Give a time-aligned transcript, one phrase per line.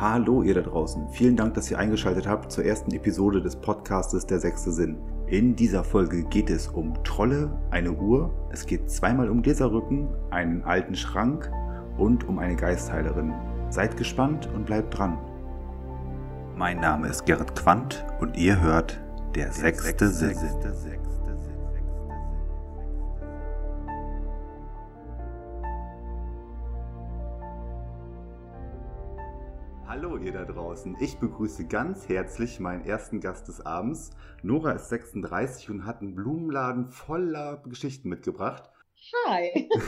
[0.00, 1.10] Hallo ihr da draußen.
[1.10, 4.96] Vielen Dank, dass ihr eingeschaltet habt zur ersten Episode des Podcastes Der sechste Sinn.
[5.26, 10.64] In dieser Folge geht es um Trolle, eine Uhr, es geht zweimal um Gläserrücken, einen
[10.64, 11.52] alten Schrank
[11.98, 13.34] und um eine Geistheilerin.
[13.68, 15.18] Seid gespannt und bleibt dran.
[16.56, 18.98] Mein Name ist Gerrit Quandt und ihr hört
[19.34, 20.34] Der, Der sechste, Sinn.
[20.34, 21.09] Sechste, Sechste.
[30.40, 30.96] Da draußen.
[31.00, 34.10] Ich begrüße ganz herzlich meinen ersten Gast des Abends.
[34.42, 38.70] Nora ist 36 und hat einen Blumenladen voller Geschichten mitgebracht.
[39.26, 39.68] Hi.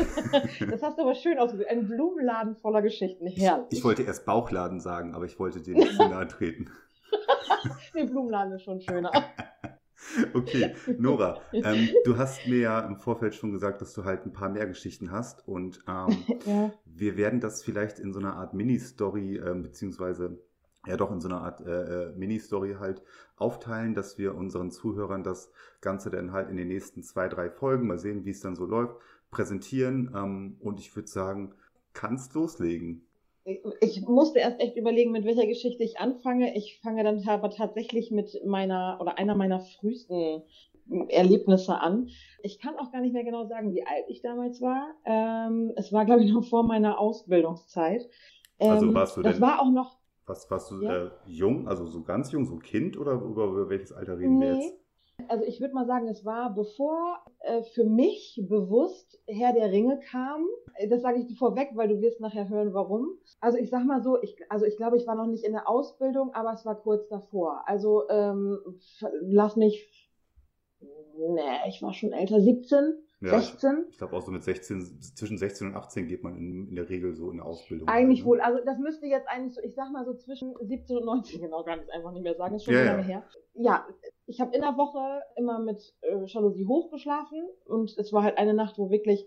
[0.70, 1.70] Das hast du aber schön ausgedrückt.
[1.70, 3.26] Ein Blumenladen voller Geschichten.
[3.26, 3.66] Herrlich.
[3.70, 6.70] Ich wollte erst Bauchladen sagen, aber ich wollte dir nicht zu nahe treten.
[7.94, 9.10] Der Blumenladen ist schon schöner.
[10.34, 14.32] Okay, Nora, ähm, du hast mir ja im Vorfeld schon gesagt, dass du halt ein
[14.32, 16.72] paar mehr Geschichten hast und ähm, ja.
[16.94, 20.38] Wir werden das vielleicht in so einer Art Mini-Story, ähm, beziehungsweise
[20.86, 23.02] ja doch in so einer Art äh, äh, Mini-Story halt
[23.36, 27.86] aufteilen, dass wir unseren Zuhörern das Ganze dann halt in den nächsten zwei, drei Folgen,
[27.86, 28.96] mal sehen, wie es dann so läuft,
[29.30, 31.54] präsentieren ähm, und ich würde sagen,
[31.92, 33.06] kannst loslegen
[33.80, 36.56] ich musste erst echt überlegen, mit welcher Geschichte ich anfange.
[36.56, 40.42] Ich fange dann aber tatsächlich mit meiner oder einer meiner frühesten
[41.08, 42.08] Erlebnisse an.
[42.42, 44.94] Ich kann auch gar nicht mehr genau sagen, wie alt ich damals war.
[45.04, 48.08] Ähm, es war, glaube ich, noch vor meiner Ausbildungszeit.
[48.58, 49.98] Also ähm, also warst du das denn, war auch noch.
[50.26, 51.06] Was, warst du ja?
[51.06, 54.46] äh, jung, also so ganz jung, so Kind oder über, über welches Alter reden nee.
[54.46, 54.82] wir jetzt?
[55.28, 60.00] Also ich würde mal sagen, es war bevor äh, für mich bewusst Herr der Ringe
[60.10, 60.46] kam.
[60.74, 63.18] Äh, das sage ich dir vorweg, weil du wirst nachher hören, warum.
[63.40, 65.68] Also ich sag mal so, ich, also ich glaube, ich war noch nicht in der
[65.68, 67.62] Ausbildung, aber es war kurz davor.
[67.66, 68.58] Also ähm,
[69.20, 70.01] lass mich,
[71.16, 72.94] nee, ich war schon älter, 17.
[73.20, 73.84] Ja, 16?
[73.86, 76.74] Ich, ich glaube auch so mit 16, zwischen 16 und 18 geht man in, in
[76.74, 77.88] der Regel so in der Ausbildung.
[77.88, 78.30] Eigentlich rein, ne?
[78.30, 78.40] wohl.
[78.40, 81.62] Also das müsste jetzt eigentlich so, ich sag mal so zwischen 17 und 19, genau,
[81.62, 83.06] kann ich es einfach nicht mehr sagen, ist schon ja, lange ja.
[83.06, 83.24] her.
[83.54, 83.86] Ja,
[84.26, 88.54] ich habe in der Woche immer mit äh, Jalousie hochgeschlafen und es war halt eine
[88.54, 89.26] Nacht, wo wirklich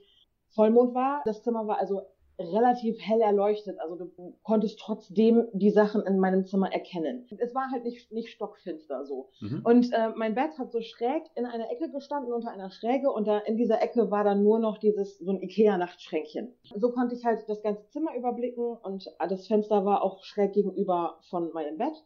[0.50, 1.22] Vollmond war.
[1.26, 2.02] Das Zimmer war also
[2.40, 3.80] relativ hell erleuchtet.
[3.80, 7.28] Also du konntest trotzdem die Sachen in meinem Zimmer erkennen.
[7.38, 9.30] Es war halt nicht, nicht stockfinster so.
[9.40, 9.62] Mhm.
[9.64, 13.12] Und äh, mein Bett hat so schräg in einer Ecke gestanden, unter einer Schräge.
[13.12, 16.54] Und da in dieser Ecke war dann nur noch dieses, so ein Ikea-Nachtschränkchen.
[16.76, 21.20] So konnte ich halt das ganze Zimmer überblicken und das Fenster war auch schräg gegenüber
[21.30, 22.04] von meinem Bett.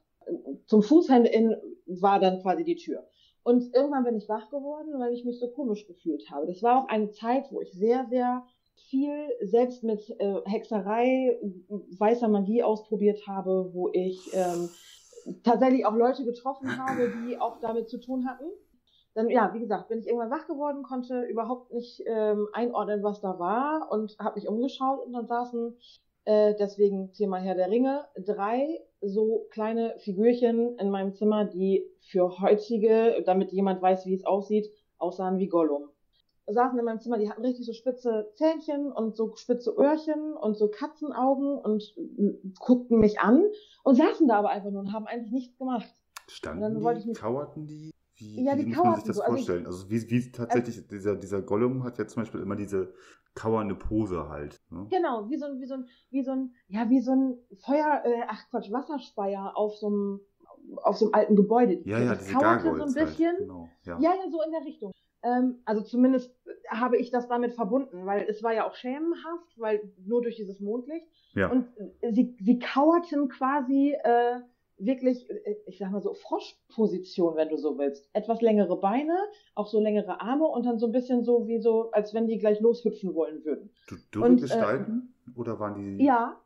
[0.66, 1.56] Zum Fußende in
[1.88, 3.08] war dann quasi die Tür.
[3.44, 6.46] Und irgendwann bin ich wach geworden, weil ich mich so komisch gefühlt habe.
[6.46, 8.44] Das war auch eine Zeit, wo ich sehr, sehr
[8.90, 11.40] viel selbst mit äh, Hexerei,
[11.98, 14.70] weißer Magie ausprobiert habe, wo ich ähm,
[15.44, 18.46] tatsächlich auch Leute getroffen habe, die auch damit zu tun hatten.
[19.16, 23.22] Dann, ja, wie gesagt, bin ich irgendwann wach geworden, konnte überhaupt nicht ähm, einordnen, was
[23.22, 25.78] da war und habe mich umgeschaut und dann saßen
[26.26, 32.40] äh, deswegen Thema Herr der Ringe, drei so kleine Figürchen in meinem Zimmer, die für
[32.40, 35.90] heutige, damit jemand weiß, wie es aussieht, aussahen wie Gollum
[36.52, 40.58] saßen in meinem Zimmer, die hatten richtig so spitze Zähnchen und so spitze Öhrchen und
[40.58, 41.96] so Katzenaugen und
[42.60, 43.44] guckten mich an
[43.84, 45.88] und saßen da aber einfach nur und haben eigentlich nichts gemacht.
[46.28, 47.92] Standen die, mich, kauerten die?
[48.16, 49.22] Wie, ja, wie muss man sich das so.
[49.22, 49.66] Also vorstellen?
[49.66, 52.94] Also, also wie, wie tatsächlich, also, dieser, dieser Gollum hat ja zum Beispiel immer diese
[53.34, 54.62] kauernde Pose halt.
[54.70, 54.88] Ne?
[54.90, 58.02] Genau, wie so ein, wie so ein, wie so ein, ja, wie so ein Feuer,
[58.04, 60.20] äh, ach Quatsch, Wasserspeier auf so einem
[60.84, 61.82] auf so einem alten Gebäude.
[61.86, 63.28] Ja, ja, diese Gargoyles so ein halt, bisschen.
[63.28, 64.00] Halt, genau, ja.
[64.00, 64.92] ja, ja, so in der Richtung.
[65.24, 66.34] Ähm, also zumindest
[66.70, 70.60] habe ich das damit verbunden, weil es war ja auch schemenhaft, weil nur durch dieses
[70.60, 71.08] Mondlicht.
[71.34, 71.52] Ja.
[71.52, 71.68] Und
[72.12, 74.40] sie, sie kauerten quasi äh,
[74.80, 78.10] wirklich, äh, ich sag mal so, Froschposition, wenn du so willst.
[78.14, 79.18] Etwas längere Beine,
[79.56, 82.38] auch so längere Arme und dann so ein bisschen so wie so, als wenn die
[82.38, 83.70] gleich loshüpfen wollen würden.
[84.12, 85.14] Du, und, Gestalten?
[85.28, 86.04] Äh, oder waren die.
[86.04, 86.40] Ja,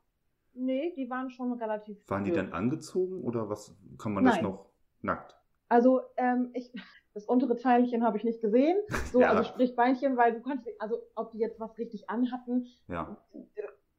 [0.54, 1.98] nee, die waren schon relativ.
[2.10, 4.34] Waren die dann angezogen oder was kann man Nein.
[4.34, 4.70] das noch
[5.02, 5.36] nackt?
[5.70, 6.72] Also, ähm, ich,
[7.14, 8.78] das untere Teilchen habe ich nicht gesehen.
[9.12, 9.30] So, ja.
[9.30, 12.68] also sprich Beinchen, weil du kannst, also ob die jetzt was richtig anhatten.
[12.88, 13.18] Ja.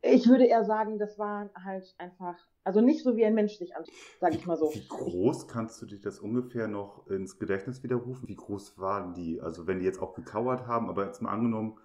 [0.02, 3.75] Ich würde eher sagen, das war halt einfach, also nicht so wie ein Mensch sich
[3.75, 3.84] an,
[4.20, 4.70] sage ich mal so.
[4.75, 8.28] Wie groß kannst du dich das ungefähr noch ins Gedächtnis widerrufen?
[8.28, 9.40] Wie groß waren die?
[9.40, 11.78] Also wenn die jetzt auch gekauert haben, aber jetzt mal angenommen,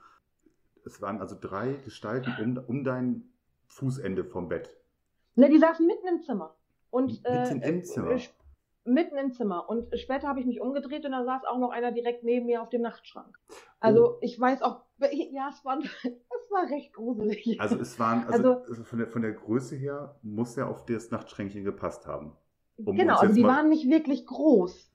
[0.86, 3.30] es waren also drei Gestalten um, um dein
[3.68, 4.76] Fußende vom Bett.
[5.36, 6.56] Ne, die saßen mitten im Zimmer.
[6.90, 8.18] Und, mitten äh, im Zimmer?
[8.94, 9.70] Mitten im Zimmer.
[9.70, 12.62] Und später habe ich mich umgedreht und da saß auch noch einer direkt neben mir
[12.62, 13.38] auf dem Nachtschrank.
[13.80, 14.18] Also oh.
[14.22, 17.60] ich weiß auch, ja, es war, es war recht gruselig.
[17.60, 20.86] Also es waren, also, also, also von, der, von der Größe her muss er auf
[20.86, 22.36] das Nachtschränkchen gepasst haben.
[22.86, 24.90] Um genau, also die waren nicht wirklich groß.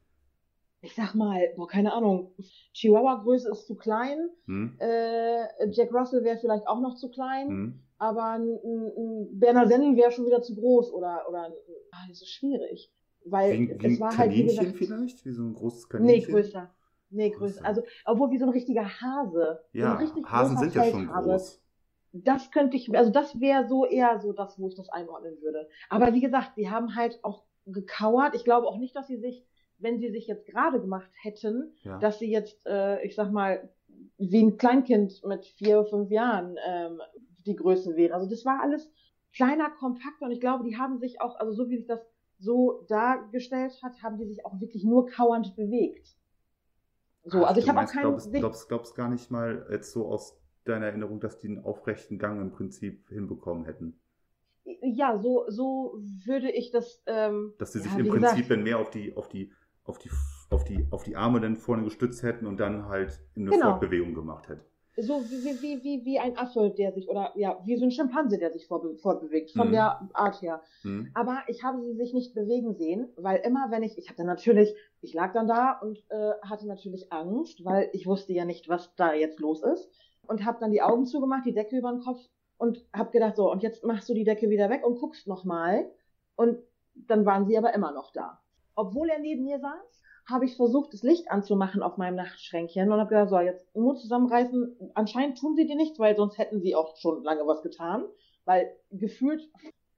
[0.81, 2.35] Ich sag mal, boah, keine Ahnung,
[2.75, 4.29] Chihuahua-Größe ist zu klein.
[4.46, 4.76] Hm.
[4.79, 7.49] Äh, Jack Russell wäre vielleicht auch noch zu klein.
[7.49, 7.81] Hm.
[7.99, 11.52] aber ein, ein Berner Sennen wäre schon wieder zu groß oder, oder
[11.91, 12.93] ach, das ist schwierig.
[13.25, 15.25] Weil wie, wie es war halt, wie Kaninchen gesagt, vielleicht?
[15.25, 16.35] Wie so ein großes nee, Kaninchen?
[16.35, 16.75] größer.
[17.11, 17.38] Nee, größer.
[17.38, 17.65] Größer.
[17.65, 19.61] Also, obwohl wie so ein richtiger Hase.
[19.73, 21.61] so Ja, richtig Hasen sind ja schon groß.
[22.12, 25.69] Das könnte ich, also das wäre so eher so das, wo ich das einordnen würde.
[25.88, 28.35] Aber wie gesagt, sie haben halt auch gekauert.
[28.37, 29.44] Ich glaube auch nicht, dass sie sich,
[29.79, 31.99] wenn sie sich jetzt gerade gemacht hätten, Ja.
[31.99, 33.69] dass sie jetzt, äh, ich sag mal,
[34.19, 37.00] wie ein Kleinkind mit vier, fünf Jahren ähm,
[37.47, 38.15] die Größe wäre.
[38.15, 38.91] Also das war alles
[39.35, 42.00] kleiner, kompakter und ich glaube, die haben sich auch, also so wie sich das
[42.44, 46.17] so dargestellt hat, haben die sich auch wirklich nur kauernd bewegt.
[47.25, 50.06] So, Ach, also ich habe auch keinen glaubst, glaubst, glaubst gar nicht mal jetzt so
[50.06, 53.99] aus deiner Erinnerung, dass die einen aufrechten Gang im Prinzip hinbekommen hätten.
[54.64, 58.50] ja, so, so würde ich das, ähm, Dass sie ja, sich im wie Prinzip gesagt,
[58.50, 59.52] dann mehr auf die, auf die,
[59.85, 60.11] auf die,
[60.50, 63.70] auf die, auf die Arme dann vorne gestützt hätten und dann halt eine Genau.
[63.70, 64.64] Fortbewegung gemacht hätten.
[64.96, 67.91] So wie, wie, wie, wie, wie ein Affe, der sich, oder ja, wie so ein
[67.91, 69.73] Schimpanse, der sich vorbe fortbewegt, von Mhm.
[69.73, 70.62] der Art her.
[70.82, 71.11] Hm?
[71.14, 74.75] Aber ich habe sie sich nicht bewegen sehen, weil immer, wenn ich, ich hatte natürlich,
[75.00, 78.94] ich lag dann da und äh, hatte natürlich Angst, weil ich wusste ja nicht, was
[78.96, 79.91] da jetzt los ist.
[80.26, 82.20] Und habe dann die Augen zugemacht, die Decke über den Kopf
[82.56, 85.91] und habe gedacht, so, und jetzt machst du die Decke wieder weg und guckst nochmal.
[86.37, 86.58] Und
[86.94, 88.41] dann waren sie aber immer noch da.
[88.75, 92.99] Obwohl er neben mir saß, habe ich versucht, das Licht anzumachen auf meinem Nachtschränkchen und
[92.99, 94.93] habe gedacht, so, jetzt Mut zusammenreißen.
[94.94, 98.05] Anscheinend tun sie dir nichts, weil sonst hätten sie auch schon lange was getan.
[98.44, 99.43] Weil gefühlt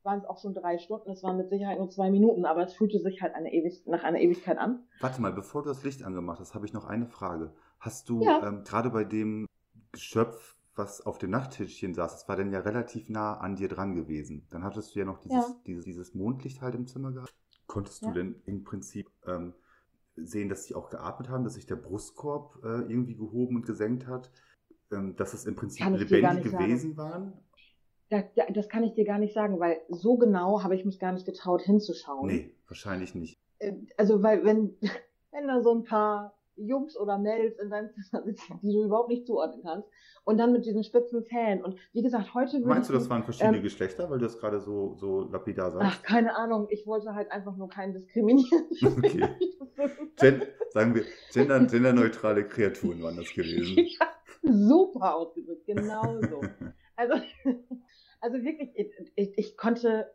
[0.02, 2.75] waren es auch schon drei Stunden, es waren mit Sicherheit nur zwei Minuten, aber es
[2.75, 4.84] fühlte sich halt eine Ewig nach einer Ewigkeit an.
[5.00, 7.52] Warte mal, bevor du das Licht angemacht hast, habe ich noch eine Frage.
[7.81, 8.46] Hast du Ja.
[8.46, 9.46] ähm, gerade bei dem
[9.93, 13.94] Geschöpf, was auf dem Nachttischchen saß, das war dann ja relativ nah an dir dran
[13.94, 14.46] gewesen.
[14.50, 15.56] Dann hattest du ja noch dieses, Ja.
[15.67, 17.34] dieses, dieses Mondlicht halt im Zimmer gehabt.
[17.67, 18.14] Konntest du Ja.
[18.14, 19.55] denn im Prinzip ähm,
[20.17, 24.07] sehen, dass sie auch geatmet haben, dass sich der Brustkorb äh, irgendwie gehoben und gesenkt
[24.07, 24.31] hat?
[24.93, 26.97] Ähm, dass es im Prinzip lebendige nicht sagen.
[26.97, 27.33] Waren?
[28.09, 31.01] Da, da, das kann ich dir gar nicht sagen, weil so genau habe ich mich
[31.01, 32.27] gar nicht getraut hinzuschauen.
[32.29, 33.41] Nee, wahrscheinlich nicht.
[33.59, 34.77] Äh, Also, weil wenn,
[35.33, 39.08] wenn da so ein paar Jungs oder Mädels in deinem Zimmer sitzen, die du überhaupt
[39.08, 39.88] nicht zuordnen kannst,
[40.25, 41.64] und dann mit diesen spitzen Zähnen.
[41.64, 44.61] Und wie gesagt, heute Meinst du, das waren verschiedene ähm, Geschlechter, weil du das gerade
[44.61, 45.87] so, so lapidar sagst?
[45.87, 46.67] Ach, keine Ahnung.
[46.70, 48.67] Ich wollte halt einfach nur keinen diskriminieren.
[48.97, 49.29] Okay.
[50.17, 53.76] Gen sagen wir, gender, genderneutrale Kreaturen waren das gewesen.
[53.99, 54.08] Ja,
[54.43, 56.41] super ausgedrückt, genau so.
[56.97, 57.14] Also,
[58.20, 60.11] also wirklich, ich, ich, ich konnte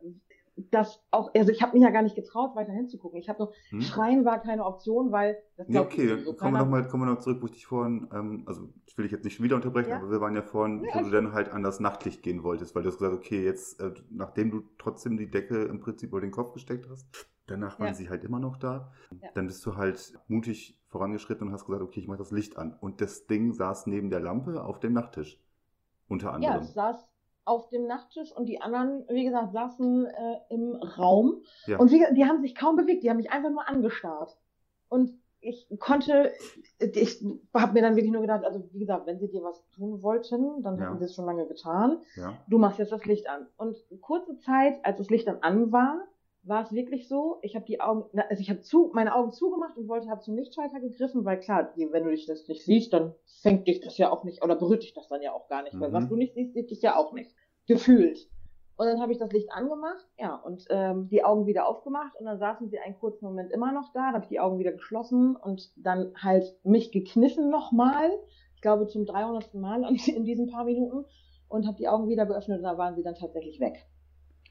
[0.56, 3.18] das auch, also ich habe mich ja gar nicht getraut, weiter hinzugucken.
[3.18, 3.80] Ich habe noch, Hm?
[3.80, 7.10] Schreien war keine Option, weil das Nee, okay, sowieso dann kommen wir nochmal kommen wir
[7.14, 9.90] noch zurück, wo ich dich vorhin, ähm, also ich will dich jetzt nicht wieder unterbrechen,
[9.90, 9.96] Ja.
[9.98, 12.74] aber wir waren ja vorhin, Ja, wo du dann halt an das Nachtlicht gehen wolltest,
[12.74, 16.20] weil du hast gesagt, okay, jetzt, äh, nachdem du trotzdem die Decke im Prinzip über
[16.20, 17.06] den Kopf gesteckt hast,
[17.46, 17.94] danach waren Ja.
[17.94, 18.92] sie halt immer noch da.
[19.22, 19.30] Ja.
[19.34, 22.76] Dann bist du halt mutig vorangeschritten und hast gesagt, okay, ich mache das Licht an.
[22.78, 25.40] Und das Ding saß neben der Lampe auf dem Nachttisch.
[26.08, 26.62] Unter Ja, anderem.
[26.62, 27.08] es saß
[27.44, 31.42] auf dem Nachttisch und die anderen, wie gesagt, saßen äh, im Raum.
[31.66, 31.78] Ja.
[31.78, 34.36] Und wie, die haben sich kaum bewegt, die haben mich einfach nur angestarrt.
[34.88, 35.10] Und
[35.40, 36.32] ich konnte,
[36.78, 40.00] ich habe mir dann wirklich nur gedacht, also wie gesagt, wenn sie dir was tun
[40.02, 40.86] wollten, dann Ja.
[40.86, 41.98] hätten sie es schon lange getan.
[42.14, 42.34] ja.
[42.46, 43.48] Du machst jetzt das Licht an.
[43.56, 46.00] Und kurze Zeit, als das Licht dann an war,
[46.44, 49.76] war es wirklich so, ich habe die Augen, also ich habe zu, meine Augen zugemacht
[49.76, 53.14] und wollte, habe zum Lichtschalter gegriffen, weil klar, wenn du dich das nicht siehst, dann
[53.42, 55.78] fängt dich das ja auch nicht, oder berührt dich das dann ja auch gar nicht,
[55.78, 55.94] weil Mhm.
[55.94, 57.30] was du nicht siehst, sieht dich ja auch nicht.
[57.66, 58.28] Gefühlt.
[58.76, 62.24] Und dann habe ich das Licht angemacht, ja, und ähm, die Augen wieder aufgemacht und
[62.24, 64.72] dann saßen sie einen kurzen Moment immer noch da, dann habe ich die Augen wieder
[64.72, 68.10] geschlossen und dann halt mich gekniffen nochmal,
[68.56, 69.54] ich glaube zum 300.
[69.54, 71.04] Mal in diesen paar Minuten
[71.48, 73.86] und habe die Augen wieder geöffnet und da waren sie dann tatsächlich weg.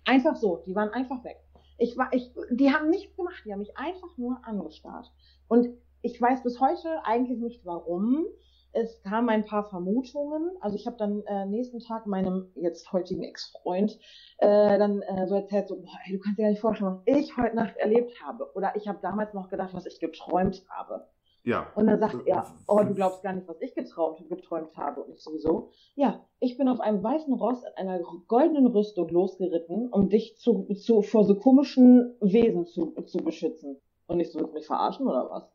[0.05, 1.38] Einfach so, die waren einfach weg.
[1.81, 5.11] Ich war, ich, die haben nichts gemacht, die haben mich einfach nur angestarrt.
[5.47, 5.67] Und
[6.03, 8.27] ich weiß bis heute eigentlich nicht warum.
[8.71, 10.51] Es kamen ein paar Vermutungen.
[10.61, 13.97] Also ich habe dann äh, nächsten Tag meinem jetzt heutigen Ex-Freund
[14.38, 17.17] äh, dann äh, so erzählt, so, boah, ey, du kannst dir gar nicht vorstellen, was
[17.17, 18.53] ich heute Nacht erlebt habe.
[18.53, 21.07] Oder ich habe damals noch gedacht, was ich geträumt habe.
[21.43, 21.67] Ja.
[21.75, 25.03] Und dann sagt er, oh, du glaubst gar nicht, was ich geträumt, geträumt habe.
[25.03, 25.71] Und ich sowieso.
[25.95, 30.65] Ja, ich bin auf einem weißen Ross in einer goldenen Rüstung losgeritten, um dich zu,
[30.75, 33.81] zu, vor so komischen Wesen zu, zu beschützen.
[34.07, 35.50] Und ich so, willst du mich verarschen oder was?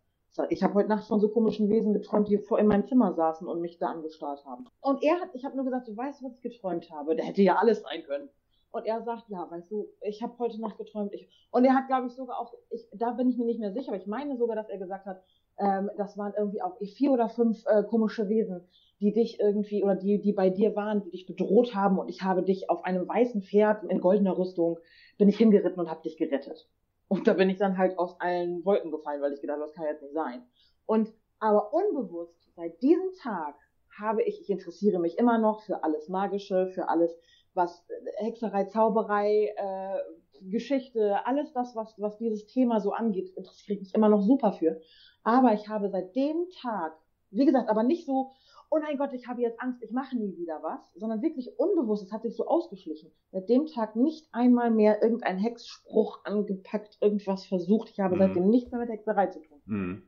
[0.51, 3.47] Ich habe heute Nacht von so komischen Wesen geträumt, die vor in meinem Zimmer saßen
[3.47, 4.67] und mich da angestarrt haben.
[4.81, 7.17] Und er hat, ich habe nur gesagt, du weißt, was ich geträumt habe.
[7.17, 8.29] Der hätte ja alles sein können.
[8.71, 11.15] Und er sagt, ja, weißt du, ich habe heute Nacht geträumt.
[11.15, 13.73] Ich, und er hat, glaube ich, sogar auch, ich, da bin ich mir nicht mehr
[13.73, 15.23] sicher, aber ich meine sogar, dass er gesagt hat,
[15.59, 18.63] ähm, das waren irgendwie auch vier oder fünf äh, komische Wesen,
[19.01, 22.23] die dich irgendwie oder die, die bei dir waren, die dich bedroht haben und ich
[22.23, 24.79] habe dich auf einem weißen Pferd in goldener Rüstung,
[25.19, 26.69] bin ich hingeritten und habe dich gerettet.
[27.09, 29.75] Und da bin ich dann halt aus allen Wolken gefallen, weil ich gedacht, habe, das
[29.75, 30.43] kann jetzt nicht sein.
[30.87, 33.55] Und aber unbewusst, seit diesem Tag
[33.99, 37.17] habe ich, ich interessiere mich immer noch für alles Magische, für alles,
[37.55, 37.87] was
[38.17, 39.99] Hexerei, Zauberei, äh,
[40.43, 44.53] Geschichte, alles das, was, was dieses Thema so angeht, interessiere ich mich immer noch super
[44.53, 44.81] für.
[45.23, 46.93] Aber ich habe seit dem Tag,
[47.31, 48.33] wie gesagt, aber nicht so,
[48.71, 52.05] oh mein Gott, ich habe jetzt Angst, ich mache nie wieder was, sondern wirklich unbewusst,
[52.05, 53.11] es hat sich so ausgeschlichen.
[53.33, 57.91] Seit dem Tag nicht einmal mehr irgendein Hexspruch angepackt, irgendwas versucht.
[57.91, 58.21] Ich habe mhm.
[58.21, 59.61] seitdem nichts mehr mit Hexerei zu tun.
[59.67, 60.03] Mhm.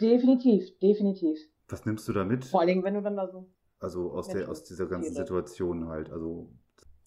[0.00, 1.38] Definitiv, definitiv.
[1.68, 2.44] Was nimmst du da mit?
[2.44, 3.48] Vor allen Dingen, wenn du dann da so.
[3.80, 6.10] Also aus, der, aus dieser ganzen Situation halt.
[6.10, 6.52] Also,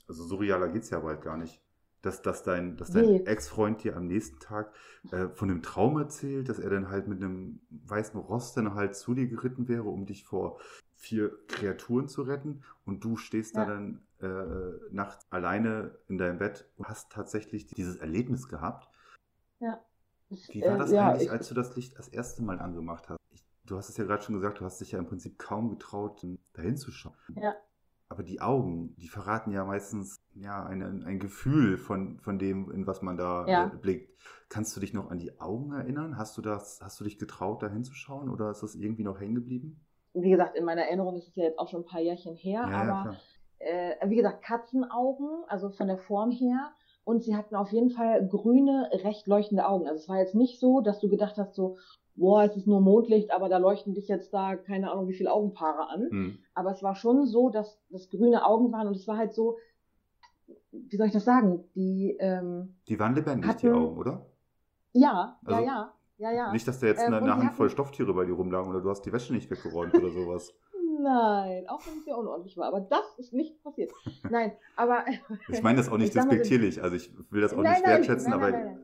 [0.08, 1.65] also surrealer geht es ja bald gar nicht
[2.06, 3.24] dass, dass dein, dass dein nee.
[3.26, 4.72] Ex-Freund dir am nächsten Tag
[5.12, 8.96] äh, von einem Traum erzählt, dass er dann halt mit einem weißen Ross dann halt
[8.96, 10.60] zu dir geritten wäre, um dich vor
[10.94, 12.64] vier Kreaturen zu retten.
[12.86, 13.66] Und du stehst ja.
[13.66, 18.88] da dann äh, nachts alleine in deinem Bett und hast tatsächlich dieses Erlebnis gehabt.
[19.60, 19.84] Ja.
[20.30, 23.10] Wie war äh, das äh, ja, eigentlich, als du das Licht das erste Mal angemacht
[23.10, 23.20] hast?
[23.32, 25.72] Ich, du hast es ja gerade schon gesagt, du hast dich ja im Prinzip kaum
[25.72, 27.16] getraut, dahin zu schauen.
[27.36, 27.56] Ja.
[28.10, 32.88] Aber die Augen, die verraten ja meistens ja eine, ein Gefühl von, von dem, in
[32.88, 33.66] was man da ja.
[33.68, 34.14] Äh, blickt.
[34.50, 36.18] Kannst du dich noch an die Augen erinnern?
[36.18, 39.36] Hast du das, hast du dich getraut, da hinzuschauen oder ist das irgendwie noch hängen
[39.36, 39.86] geblieben?
[40.14, 42.68] Wie gesagt, in meiner Erinnerung ist es ja jetzt auch schon ein paar Jährchen her,
[42.70, 43.18] ja, aber
[43.60, 46.72] äh, wie gesagt, Katzenaugen, also von der Form her.
[47.04, 49.88] Und sie hatten auf jeden Fall grüne, recht leuchtende Augen.
[49.88, 51.78] Also es war jetzt nicht so, dass du gedacht hast, so,
[52.16, 55.32] boah, es ist nur Mondlicht, aber da leuchten dich jetzt da keine Ahnung wie viele
[55.32, 56.08] Augenpaare an.
[56.10, 56.38] Mhm.
[56.56, 59.58] Aber es war schon so, dass das grüne Augen waren und es war halt so,
[60.88, 61.64] wie soll ich das sagen?
[61.76, 64.26] Die, ähm, die waren lebendig, hatten, die Augen, oder?
[64.94, 66.52] Ja, also, ja, ja, ja, ja.
[66.52, 68.90] Nicht, dass da jetzt ähm, eine, eine Handvoll hatten, Stofftiere bei dir rumlagen oder du
[68.90, 70.54] hast die Wäsche nicht weggeräumt oder sowas.
[71.02, 72.68] Nein, auch wenn es sehr unordentlich war.
[72.68, 73.92] Aber das ist nicht passiert.
[74.30, 75.06] Nein, aber.
[75.50, 76.82] ich meine das auch nicht despektierlich.
[76.82, 78.78] Also ich will das auch nein, nicht wertschätzen, nein, nein, aber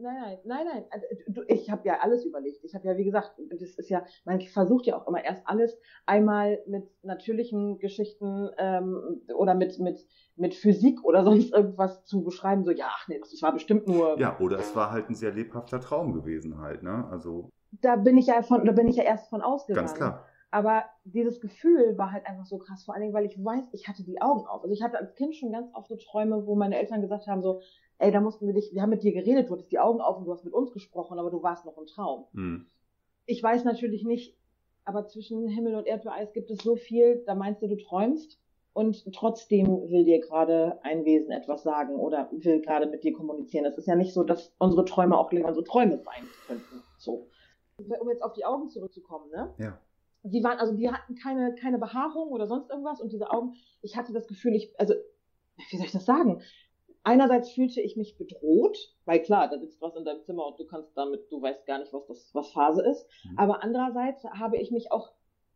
[0.00, 0.84] Nein, nein, nein, nein.
[0.90, 2.64] Also, ich habe ja alles überlegt.
[2.64, 5.76] Ich habe ja, wie gesagt, das ist ja, man versucht ja auch immer erst alles
[6.06, 12.64] einmal mit natürlichen Geschichten ähm, oder mit, mit, mit Physik oder sonst irgendwas zu beschreiben.
[12.64, 14.18] So, ja, ach nee, das war bestimmt nur.
[14.20, 17.06] Ja, oder es war halt ein sehr lebhafter Traum gewesen halt, ne?
[17.10, 17.50] Also.
[17.70, 19.86] Da bin ich ja von, da bin ich ja erst von ausgegangen.
[19.86, 20.24] Ganz klar.
[20.50, 23.86] Aber dieses Gefühl war halt einfach so krass, vor allen Dingen, weil ich weiß, ich
[23.86, 24.62] hatte die Augen auf.
[24.62, 27.42] Also ich hatte als Kind schon ganz oft so Träume, wo meine Eltern gesagt haben,
[27.42, 27.60] so,
[27.98, 30.18] ey, da mussten wir dich, wir haben mit dir geredet, du hattest die Augen auf
[30.18, 32.26] und du hast mit uns gesprochen, aber du warst noch im Traum.
[32.32, 32.66] Mhm.
[33.26, 34.36] Ich weiß natürlich nicht,
[34.84, 38.40] aber zwischen Himmel und Erdbeereis gibt es so viel, da meinst du, du träumst
[38.72, 43.64] und trotzdem will dir gerade ein Wesen etwas sagen oder will gerade mit dir kommunizieren.
[43.64, 46.82] Es ist ja nicht so, dass unsere Träume auch gleich unsere Träume sein könnten.
[46.96, 47.28] So.
[47.78, 49.52] Um jetzt auf die Augen zurückzukommen, ne?
[49.58, 49.78] Ja.
[50.22, 53.96] Die waren, also die hatten keine, keine Behaarung oder sonst irgendwas und diese Augen, ich
[53.96, 54.94] hatte das Gefühl, ich, also,
[55.70, 56.40] wie soll ich das sagen?
[57.08, 60.66] Einerseits fühlte ich mich bedroht, weil klar, da sitzt was in deinem Zimmer und du
[60.66, 63.06] kannst damit, du weißt gar nicht, was das, was Phase ist.
[63.24, 63.38] Mhm.
[63.38, 65.10] Aber andererseits habe ich mich auch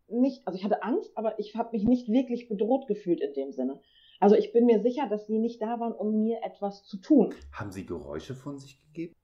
[0.09, 3.53] nicht, also ich hatte Angst, aber ich habe mich nicht wirklich bedroht gefühlt in dem
[3.53, 3.81] Sinne.
[4.19, 7.35] Also ich bin mir sicher, dass sie nicht da waren, um mir etwas zu tun.
[7.53, 9.15] Haben sie Geräusche von sich gegeben?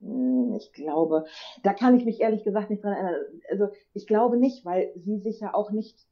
[0.00, 1.24] Hm, ich glaube,
[1.62, 3.40] da kann ich mich ehrlich gesagt nicht dran erinnern.
[3.50, 6.06] Also ich glaube nicht, weil sie sich ja auch nicht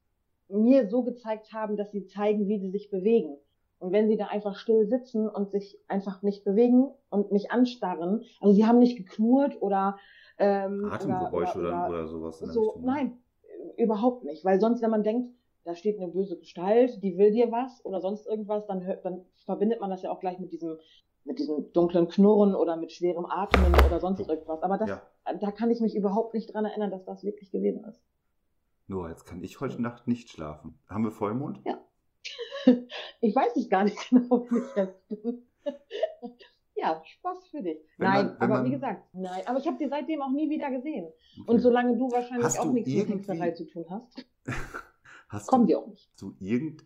[0.48, 3.38] mir so gezeigt haben, dass sie zeigen, wie sie sich bewegen.
[3.84, 8.22] Und wenn sie da einfach still sitzen und sich einfach nicht bewegen und mich anstarren,
[8.40, 9.98] also sie haben nicht geknurrt oder
[10.38, 12.38] ähm, Atemgeräusche oder, oder, oder, oder sowas.
[12.38, 12.86] so, Richtung, ne?
[12.86, 13.18] nein,
[13.76, 14.42] überhaupt nicht.
[14.42, 18.00] Weil sonst, wenn man denkt, da steht eine böse Gestalt, die will dir was oder
[18.00, 20.78] sonst irgendwas, dann, hört, dann verbindet man das ja auch gleich mit diesem,
[21.24, 24.62] mit diesem dunklen Knurren oder mit schwerem Atmen oder sonst irgendwas.
[24.62, 25.02] Aber das, ja.
[25.40, 28.00] da kann ich mich überhaupt nicht dran erinnern, dass das wirklich gewesen ist.
[28.86, 30.78] Nur, jetzt kann ich heute Nacht nicht schlafen.
[30.88, 31.60] Haben wir Vollmond?
[31.66, 31.83] Ja.
[33.20, 35.46] ich weiß es gar nicht genau, wie ich jetzt bin.
[36.74, 37.78] ja, Spaß für dich.
[37.98, 39.42] Wenn nein, man, aber man, wie gesagt, nein.
[39.46, 41.06] Aber ich habe sie seitdem auch nie wieder gesehen.
[41.06, 41.50] Okay.
[41.50, 44.26] Und solange du wahrscheinlich hast auch nichts mit Hexerei zu tun hast,
[45.28, 46.10] hast kommen die auch nicht.
[46.16, 46.84] So irgend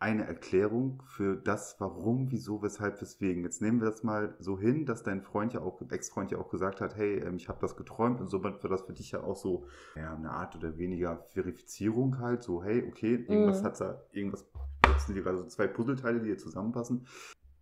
[0.00, 3.44] eine Erklärung für das, warum, wieso, weshalb, weswegen.
[3.44, 6.48] Jetzt nehmen wir das mal so hin, dass dein Freund ja auch, Ex-Freund ja auch
[6.48, 9.22] gesagt hat, hey, ähm, ich habe das geträumt und somit wird das für dich ja
[9.22, 13.66] auch so ja, eine Art oder weniger Verifizierung halt, so hey, okay, irgendwas mhm.
[13.66, 14.46] hat da, irgendwas,
[14.86, 17.06] jetzt sind gerade so zwei Puzzleteile, die hier zusammenpassen.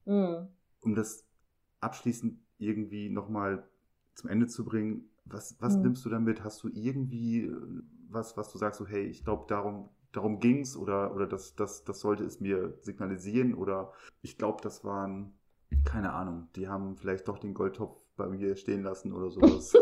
[0.05, 0.47] Mhm.
[0.83, 1.27] Um das
[1.81, 3.69] abschließend irgendwie nochmal
[4.15, 5.83] zum Ende zu bringen, was, was mhm.
[5.83, 6.45] nimmst du damit?
[6.45, 10.63] Hast du irgendwie äh, was, was du sagst, so hey, ich glaube, darum darum ging
[10.63, 15.39] es oder, oder das, das, das sollte es mir signalisieren oder ich glaube, das waren,
[15.85, 19.73] keine Ahnung, die haben vielleicht doch den Goldtopf bei mir stehen lassen oder sowas.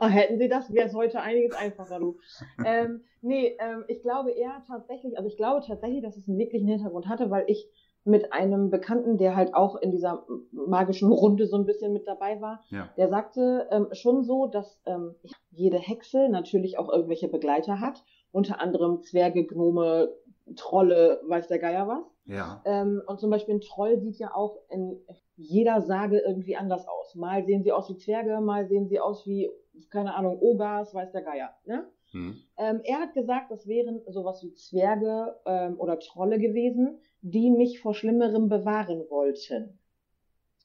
[0.00, 2.18] oh, hätten sie das, wäre es heute einiges einfacher, du.
[2.64, 6.68] ähm, nee, ähm, ich glaube eher tatsächlich, also ich glaube tatsächlich, dass es einen wirklichen
[6.68, 7.68] Hintergrund hatte, weil ich
[8.04, 12.40] mit einem Bekannten, der halt auch in dieser magischen Runde so ein bisschen mit dabei
[12.40, 12.62] war.
[12.70, 12.88] Ja.
[12.96, 15.16] Der sagte ähm, schon so, dass ähm,
[15.50, 20.10] jede Hexe natürlich auch irgendwelche Begleiter hat, unter anderem Zwerge, Gnome,
[20.56, 22.04] Trolle, weiß der Geier was.
[22.26, 22.62] Ja.
[22.66, 24.98] Ähm, und zum Beispiel ein Troll sieht ja auch in
[25.36, 27.14] jeder Sage irgendwie anders aus.
[27.14, 29.50] Mal sehen sie aus wie Zwerge, mal sehen sie aus wie,
[29.90, 31.50] keine Ahnung, Ogas, weiß der Geier.
[31.64, 31.86] Ne?
[32.12, 32.36] Hm.
[32.56, 37.80] Ähm, er hat gesagt, das wären sowas wie Zwerge ähm, oder Trolle gewesen, die mich
[37.80, 39.78] vor Schlimmerem bewahren wollten.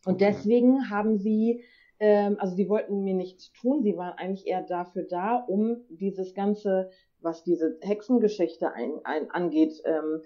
[0.05, 0.31] Und okay.
[0.31, 1.63] deswegen haben sie,
[1.99, 6.33] ähm, also sie wollten mir nichts tun, sie waren eigentlich eher dafür da, um dieses
[6.33, 6.89] ganze,
[7.23, 10.21] was diese Hexengeschichte ein, ein, angeht, ähm,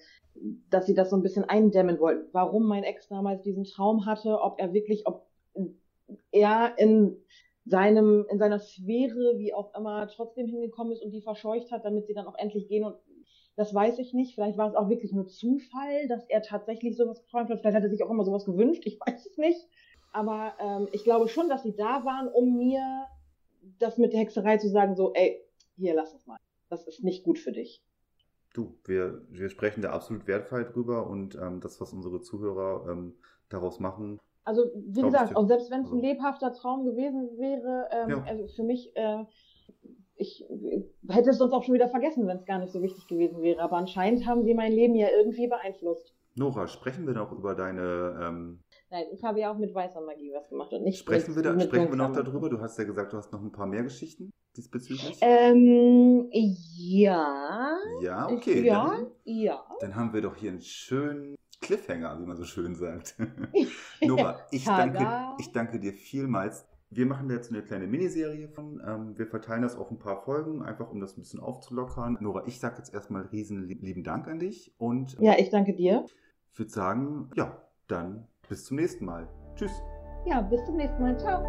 [0.70, 2.28] dass sie das so ein bisschen eindämmen wollten.
[2.32, 5.26] Warum mein Ex damals diesen Traum hatte, ob er wirklich, ob
[6.32, 7.18] er in
[7.66, 12.08] seinem, in seiner Sphäre, wie auch immer, trotzdem hingekommen ist und die verscheucht hat, damit
[12.08, 12.96] sie dann auch endlich gehen und
[13.58, 14.36] das weiß ich nicht.
[14.36, 17.60] Vielleicht war es auch wirklich nur Zufall, dass er tatsächlich sowas geträumt hat.
[17.60, 18.84] Vielleicht hat er sich auch immer sowas gewünscht.
[18.86, 19.68] Ich weiß es nicht.
[20.14, 23.08] Aber ähm, ich glaube schon, dass sie da waren, um mir
[23.80, 25.42] das mit der Hexerei zu sagen, so, ey,
[25.76, 26.38] hier, lass es mal.
[26.70, 27.84] Das ist nicht gut für dich.
[28.54, 33.16] Du, wir, wir sprechen da absolut wertvoll drüber und ähm, das, was unsere Zuhörer ähm,
[33.50, 34.20] daraus machen.
[34.44, 38.24] Also, wie gesagt, auch selbst wenn es ein also lebhafter Traum gewesen wäre, ähm, ja.
[38.24, 39.26] also für mich äh,
[40.18, 40.44] ich
[41.10, 43.62] hätte es sonst auch schon wieder vergessen, wenn es gar nicht so wichtig gewesen wäre.
[43.62, 46.14] Aber anscheinend haben sie mein Leben ja irgendwie beeinflusst.
[46.36, 48.20] Nora, sprechen wir noch über deine.
[48.22, 48.60] Ähm
[48.90, 51.54] Nein, ich habe ja auch mit weißer Magie was gemacht und nicht Sprechen, mit, wir,
[51.54, 52.50] da, sprechen wir noch darüber?
[52.50, 55.18] Du hast ja gesagt, du hast noch ein paar mehr Geschichten diesbezüglich.
[55.22, 57.78] Ähm, ja.
[58.02, 58.66] Ja, okay.
[58.66, 59.64] Ja, dann, ja.
[59.80, 63.16] Dann haben wir doch hier einen schönen Cliffhanger, wie man so schön sagt.
[64.02, 65.08] Nora, ich danke,
[65.40, 68.82] ich danke dir vielmals wir machen da jetzt eine kleine Miniserie von.
[68.86, 72.18] Ähm, wir verteilen das auf ein paar Folgen, einfach um das ein bisschen aufzulockern.
[72.20, 75.18] Nora, ich sage jetzt erstmal riesen lieben Dank an dich und.
[75.20, 76.06] Ja, ich danke dir.
[76.54, 79.28] Ich würde sagen, ja, dann bis zum nächsten Mal.
[79.56, 79.72] Tschüss.
[80.26, 81.18] Ja, bis zum nächsten Mal.
[81.18, 81.44] Ciao.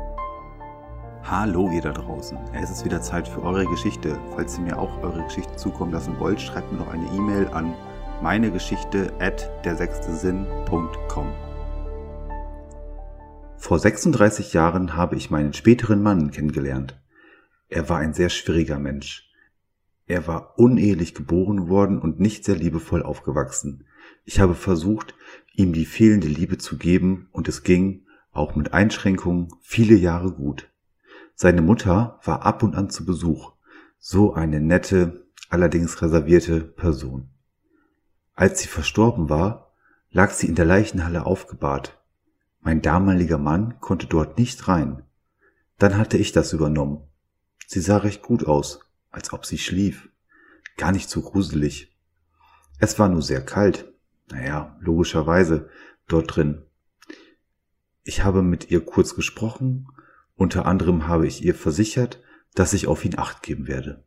[1.24, 2.38] Hallo ihr da draußen.
[2.54, 4.18] Es ist wieder Zeit für eure Geschichte.
[4.34, 7.74] Falls ihr mir auch eure Geschichte zukommen lassen wollt, schreibt mir doch eine E-Mail an
[8.22, 11.32] meinegeschichte at dersechstesinn.com.
[13.56, 16.98] Vor 36 Jahren habe ich meinen späteren Mann kennengelernt.
[17.68, 19.30] Er war ein sehr schwieriger Mensch.
[20.06, 23.84] Er war unehelich geboren worden und nicht sehr liebevoll aufgewachsen.
[24.24, 25.14] Ich habe versucht,
[25.54, 30.67] ihm die fehlende Liebe zu geben und es ging, auch mit Einschränkungen, viele Jahre gut.
[31.40, 33.52] Seine Mutter war ab und an zu Besuch.
[34.00, 37.30] So eine nette, allerdings reservierte Person.
[38.34, 39.72] Als sie verstorben war,
[40.10, 42.02] lag sie in der Leichenhalle aufgebahrt.
[42.58, 45.04] Mein damaliger Mann konnte dort nicht rein.
[45.78, 47.04] Dann hatte ich das übernommen.
[47.68, 48.80] Sie sah recht gut aus,
[49.12, 50.08] als ob sie schlief.
[50.76, 51.96] Gar nicht so gruselig.
[52.80, 53.92] Es war nur sehr kalt.
[54.28, 55.68] Naja, logischerweise,
[56.08, 56.64] dort drin.
[58.02, 59.86] Ich habe mit ihr kurz gesprochen,
[60.38, 62.22] unter anderem habe ich ihr versichert,
[62.54, 64.04] dass ich auf ihn acht geben werde.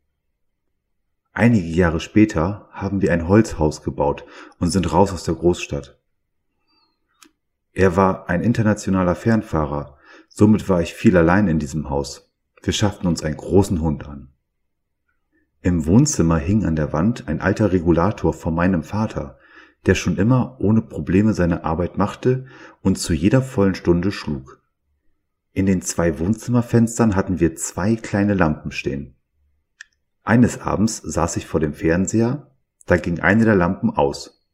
[1.34, 4.26] Einige Jahre später haben wir ein Holzhaus gebaut
[4.58, 6.00] und sind raus aus der Großstadt.
[7.74, 9.98] Er war ein internationaler Fernfahrer,
[10.30, 12.32] somit war ich viel allein in diesem Haus.
[12.64, 14.30] Wir schafften uns einen großen Hund an.
[15.62, 19.38] Im Wohnzimmer hing an der Wand ein alter Regulator von meinem Vater,
[19.86, 22.46] der schon immer ohne Probleme seine Arbeit machte
[22.82, 24.61] und zu jeder vollen Stunde schlug.
[25.54, 29.16] In den zwei Wohnzimmerfenstern hatten wir zwei kleine Lampen stehen.
[30.24, 34.46] Eines Abends saß ich vor dem Fernseher, da ging eine der Lampen aus.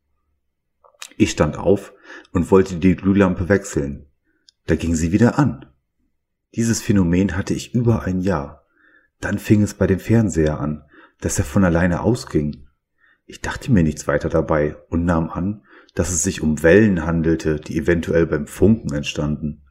[1.17, 1.93] Ich stand auf
[2.31, 4.07] und wollte die Glühlampe wechseln.
[4.65, 5.65] Da ging sie wieder an.
[6.55, 8.65] Dieses Phänomen hatte ich über ein Jahr.
[9.19, 10.83] Dann fing es bei dem Fernseher an,
[11.19, 12.67] dass er von alleine ausging.
[13.25, 15.63] Ich dachte mir nichts weiter dabei und nahm an,
[15.95, 19.63] dass es sich um Wellen handelte, die eventuell beim Funken entstanden.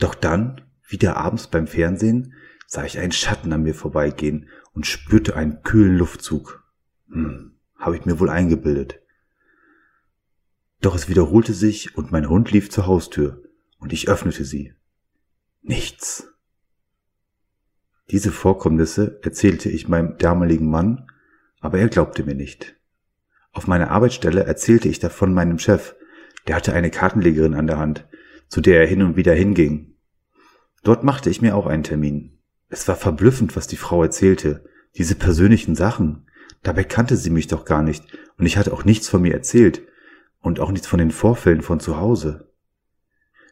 [0.00, 2.34] Doch dann, wieder abends beim Fernsehen,
[2.66, 6.64] sah ich einen Schatten an mir vorbeigehen und spürte einen kühlen Luftzug.
[7.10, 9.00] Hm, habe ich mir wohl eingebildet.
[10.80, 13.42] Doch es wiederholte sich und mein Hund lief zur Haustür
[13.78, 14.74] und ich öffnete sie.
[15.62, 16.28] Nichts.
[18.10, 21.06] Diese Vorkommnisse erzählte ich meinem damaligen Mann,
[21.60, 22.76] aber er glaubte mir nicht.
[23.52, 25.94] Auf meiner Arbeitsstelle erzählte ich davon meinem Chef,
[26.46, 28.06] der hatte eine Kartenlegerin an der Hand,
[28.48, 29.94] zu der er hin und wieder hinging.
[30.82, 32.38] Dort machte ich mir auch einen Termin.
[32.68, 34.64] Es war verblüffend, was die Frau erzählte,
[34.96, 36.26] diese persönlichen Sachen.
[36.62, 38.04] Dabei kannte sie mich doch gar nicht,
[38.38, 39.82] und ich hatte auch nichts von mir erzählt,
[40.40, 42.52] und auch nichts von den Vorfällen von zu Hause.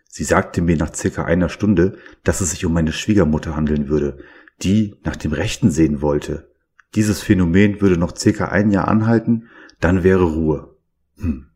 [0.08, 4.18] Sie sagte mir nach circa einer Stunde, dass es sich um meine Schwiegermutter handeln würde,
[4.62, 6.50] die nach dem Rechten sehen wollte.
[6.94, 9.48] Dieses Phänomen würde noch circa ein Jahr anhalten,
[9.80, 10.76] dann wäre Ruhe.
[11.16, 11.46] Hm.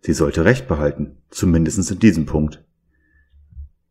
[0.00, 2.64] Sie sollte Recht behalten, zumindest in diesem Punkt.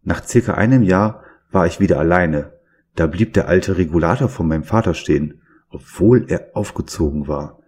[0.04, 2.54] Nach circa einem Jahr war ich wieder alleine.
[2.96, 7.60] Da blieb der alte Regulator von meinem Vater stehen, obwohl er aufgezogen war.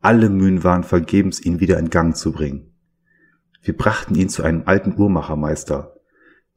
[0.00, 2.72] Alle Mühen waren vergebens, ihn wieder in Gang zu bringen.
[3.62, 5.94] Wir brachten ihn zu einem alten Uhrmachermeister.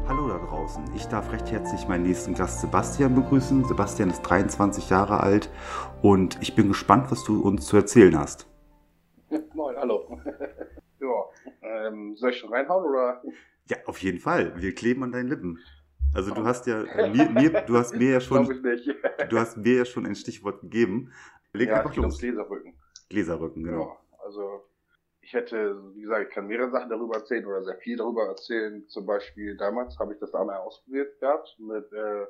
[0.09, 3.67] Hallo da draußen, ich darf recht herzlich meinen nächsten Gast Sebastian begrüßen.
[3.67, 5.51] Sebastian ist 23 Jahre alt
[6.01, 8.49] und ich bin gespannt, was du uns zu erzählen hast.
[9.53, 10.19] Moin, hallo.
[11.01, 11.25] ja,
[11.61, 13.23] ähm, soll ich schon reinhauen oder?
[13.67, 14.55] Ja, auf jeden Fall.
[14.57, 15.59] Wir kleben an deinen Lippen.
[16.15, 18.47] Also du hast ja äh, mir, mir, du hast mir ja schon,
[19.29, 21.13] du hast mir ja schon ein Stichwort gegeben.
[21.53, 22.19] Leg ja, einfach los.
[22.19, 22.73] Gläserrücken.
[23.11, 23.83] Gläserrücken, genau.
[23.83, 24.63] Ja, also
[25.29, 28.89] ich hätte, wie gesagt, ich kann mehrere Sachen darüber erzählen oder sehr viel darüber erzählen.
[28.89, 31.55] Zum Beispiel damals habe ich das einmal ausprobiert gehabt.
[31.59, 32.25] Mit, äh,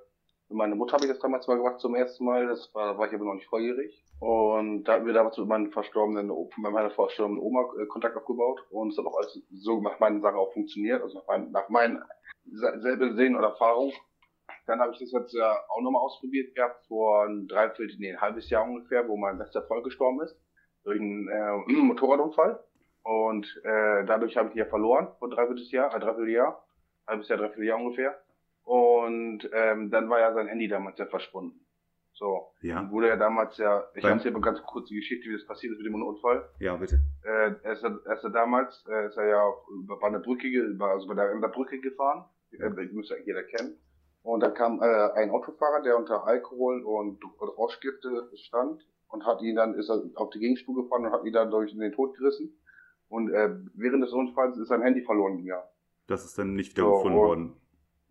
[0.49, 2.49] mit meiner Mutter habe ich das damals mal gemacht zum ersten Mal.
[2.49, 4.05] Das war, war ich aber noch nicht volljährig.
[4.19, 8.67] Und da hatten wir damals mit meinem verstorbenen, mit meiner verstorbenen Oma äh, Kontakt aufgebaut
[8.71, 11.69] und es hat auch alles so nach meinen Sachen auch funktioniert, also nach, mein, nach
[11.69, 12.03] meinen
[12.47, 13.93] selbe Sehen oder Erfahrung.
[14.67, 18.21] Dann habe ich das jetzt ja auch nochmal ausprobiert gehabt, vor ein Dreiviertel, nee, ein
[18.21, 20.37] halbes Jahr ungefähr, wo mein bester Freund gestorben ist,
[20.83, 22.59] durch einen äh, Motorradunfall.
[23.09, 26.63] Und äh, dadurch habe ich die ja verloren, vor dreiviertel Jahr, äh, dreiviertel Jahr,
[27.07, 28.21] halbes Jahr, dreiviertel Jahr ungefähr.
[28.65, 31.59] Und ähm, dann war ja sein Handy damals ja verschwunden.
[32.13, 32.53] So.
[32.61, 32.91] Ja.
[32.91, 35.79] Wurde ja damals ja, ich erzähle mal ganz kurz die Geschichte, wie das passiert ist
[35.79, 36.51] mit dem Unfall.
[36.59, 37.01] Ja, bitte.
[37.25, 41.09] Äh, er, ist, er ist ja damals, äh, ist er ja über eine Brücke, also
[41.09, 42.27] bei der, der Brücke gefahren.
[42.53, 43.79] Äh, müsste eigentlich jeder kennen.
[44.23, 49.57] Und dann kam äh, ein Autofahrer, der unter Alkohol und Rauschgifte stand und hat ihn
[49.57, 52.55] dann, ist er auf die Gegenspur gefahren und hat ihn dann durch den Tod gerissen.
[53.09, 55.67] Und äh, während des Unfalls ist sein Handy verloren gegangen.
[56.07, 57.57] Das ist dann nicht wieder so, worden.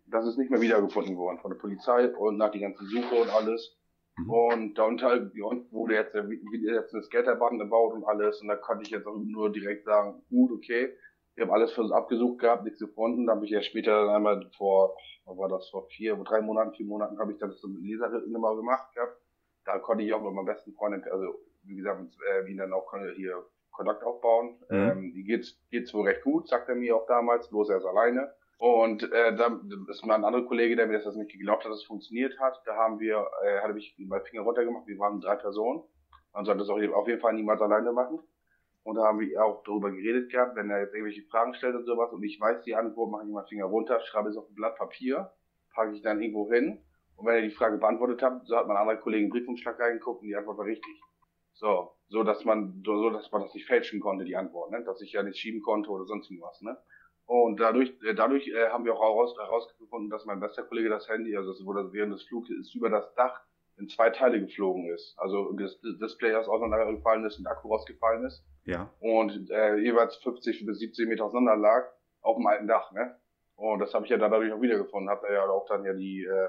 [0.08, 3.30] Das ist nicht mehr wiedergefunden worden von der Polizei und nach die ganze Suche und
[3.30, 3.78] alles.
[4.18, 4.30] Mhm.
[4.30, 5.32] Und da unter,
[5.72, 8.42] wurde jetzt, jetzt eine Skaterbahn gebaut und alles.
[8.42, 10.94] Und da konnte ich jetzt auch nur direkt sagen, gut, okay.
[11.36, 13.28] Ich habe alles für uns abgesucht gehabt, nichts gefunden.
[13.28, 16.74] Da habe ich ja später dann einmal vor, was war das, vor vier, drei Monaten,
[16.74, 19.22] vier Monaten habe ich dann so eine Leserritte mal gemacht gehabt.
[19.66, 22.74] Da konnte ich auch mit meinem besten Freund, also wie gesagt, mit äh, ihn dann
[22.74, 23.46] auch hier
[23.78, 24.60] Kontakt aufbauen.
[24.70, 24.78] Mhm.
[24.78, 27.86] Ähm, die geht, geht's wohl recht gut, sagt er mir auch damals, bloß er ist
[27.86, 28.34] alleine.
[28.60, 31.80] Und äh, da ist mal ein anderer Kollege, der mir das nicht geglaubt hat, dass
[31.80, 32.60] es funktioniert hat.
[32.66, 35.84] Da haben wir, äh, hatte ich meinen Finger runtergemacht, wir waren drei Personen.
[36.34, 38.20] Man sollte das auch auf jeden Fall niemals alleine machen.
[38.84, 41.86] Und da haben wir auch darüber geredet gehabt, wenn er jetzt irgendwelche Fragen stellt und
[41.86, 44.56] sowas und ich weiß die Antwort, mache ich meinen Finger runter, schreibe es auf ein
[44.56, 45.30] Blatt Papier,
[45.76, 46.82] packe ich dann irgendwo hin.
[47.18, 50.22] Und wenn er die Frage beantwortet hat, so hat mein anderer Kollege einen Briefumschlag reingeguckt
[50.22, 51.02] und die Antwort war richtig.
[51.54, 54.84] So, so dass man, so dass man das nicht fälschen konnte, die Antwort, ne?
[54.84, 56.78] Dass ich ja nicht schieben konnte oder sonst irgendwas, ne?
[57.26, 61.10] Und dadurch, äh, dadurch äh, haben wir auch heraus, herausgefunden, dass mein bester Kollege das
[61.10, 63.42] Handy, also das wurde während des Fluges ist über das Dach
[63.78, 65.14] in zwei Teile geflogen ist.
[65.18, 68.44] Also das Display aus auseinandergefallen ist und der Akku rausgefallen ist.
[68.64, 68.90] Ja.
[69.00, 71.88] Und äh, jeweils 50 bis 70 Meter auseinander lag
[72.22, 73.16] auf dem alten Dach, ne?
[73.56, 75.10] Und das habe ich ja dann dadurch auch wiedergefunden.
[75.10, 76.48] Hab da ja auch dann ja die äh,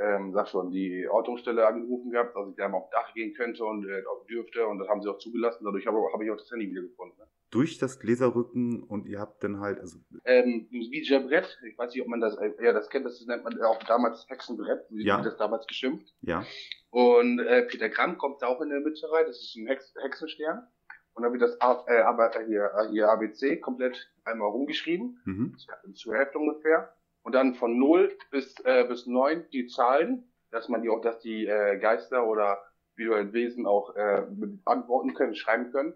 [0.00, 3.64] ähm, sag schon, die Ortungsstelle angerufen gehabt, dass ich da mal auf Dach gehen könnte
[3.64, 5.64] und äh, dürfte und das haben sie auch zugelassen.
[5.64, 7.18] Dadurch habe hab ich auch das Handy wiedergefunden.
[7.18, 7.26] Ne?
[7.50, 9.98] Durch das Gläserrücken und ihr habt dann halt, also.
[10.24, 13.60] Ähm, Ouija-Brett, ich weiß nicht, ob man das, äh, ja, das kennt, das nennt man
[13.62, 15.20] auch damals Hexenbrett, wie ja.
[15.20, 16.14] das damals geschimpft.
[16.22, 16.44] Ja.
[16.90, 19.94] Und äh, Peter Gramm kommt da auch in der Mitte rein, das ist ein Hex
[20.00, 20.66] Hexenstern.
[21.12, 25.56] Und dann wird das A, äh, aber hier, hier ABC komplett einmal rumgeschrieben, mhm.
[25.94, 30.82] zur Hälfte ungefähr und dann von 0 bis, äh, bis 9 die Zahlen, dass man
[30.82, 32.58] die auch, dass die äh, Geister oder
[32.96, 34.26] visuellen Wesen auch äh,
[34.64, 35.94] antworten können, schreiben können.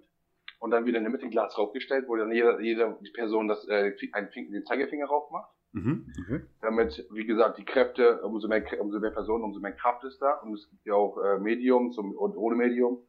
[0.60, 3.66] Und dann wieder in der Mitte ein Glas raufgestellt, wo dann jede, jede Person das,
[3.68, 5.50] äh, einen Finger, den Zeigefinger rauf macht.
[5.72, 6.40] Mhm, okay.
[6.62, 10.34] Damit, wie gesagt, die Kräfte, umso mehr, umso mehr Personen, umso mehr Kraft ist da.
[10.38, 13.06] Und es gibt ja auch äh, Mediums und, und ohne Medium.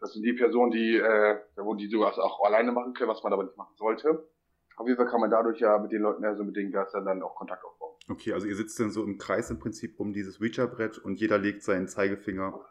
[0.00, 3.32] Das sind die Personen, die, äh, wo die sowas auch alleine machen können, was man
[3.32, 4.28] aber nicht machen sollte.
[4.78, 7.20] Auf jeden Fall kann man dadurch ja mit den Leuten, also mit den Geistern dann
[7.22, 7.96] auch Kontakt aufbauen.
[8.08, 11.36] Okay, also ihr sitzt dann so im Kreis im Prinzip um dieses Ouija-Brett und jeder
[11.36, 12.64] legt seinen Zeigefinger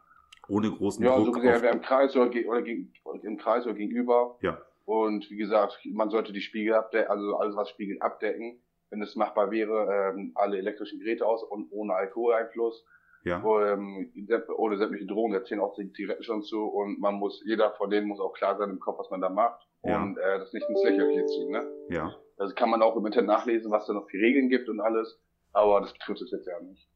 [0.47, 1.75] ohne großen ja, Druck so gesehen, auf...
[1.75, 2.93] im Kreis oder, oder, gegen,
[3.23, 4.37] im Kreis oder gegenüber.
[4.41, 4.61] Ja.
[4.85, 9.17] Und wie gesagt, man sollte die Spiegel abdecken, also alles was Spiegel abdecken, wenn es
[9.17, 12.85] machbar wäre, ähm, alle elektrischen Geräte aus und ohne Alkoholeinfluss.
[13.27, 13.73] Ja.
[13.73, 14.11] Ähm,
[14.55, 17.89] ohne sämtliche Drohungen, da zählen auch die Zigaretten schon zu und man muss, jeder von
[17.89, 20.01] denen muss auch klar sein im Kopf, was man da macht ja.
[20.01, 21.67] und äh, das nicht ins Lächerliche ziehen, ne?
[21.89, 22.15] Ja.
[22.37, 25.19] Also kann man auch im Internet nachlesen, was da noch für Regeln gibt und alles,
[25.53, 26.87] aber das betrifft es jetzt ja nicht.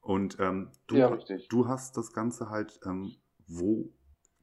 [0.00, 1.16] Und ähm, du, ja,
[1.48, 3.12] du hast das Ganze halt ähm,
[3.46, 3.92] wo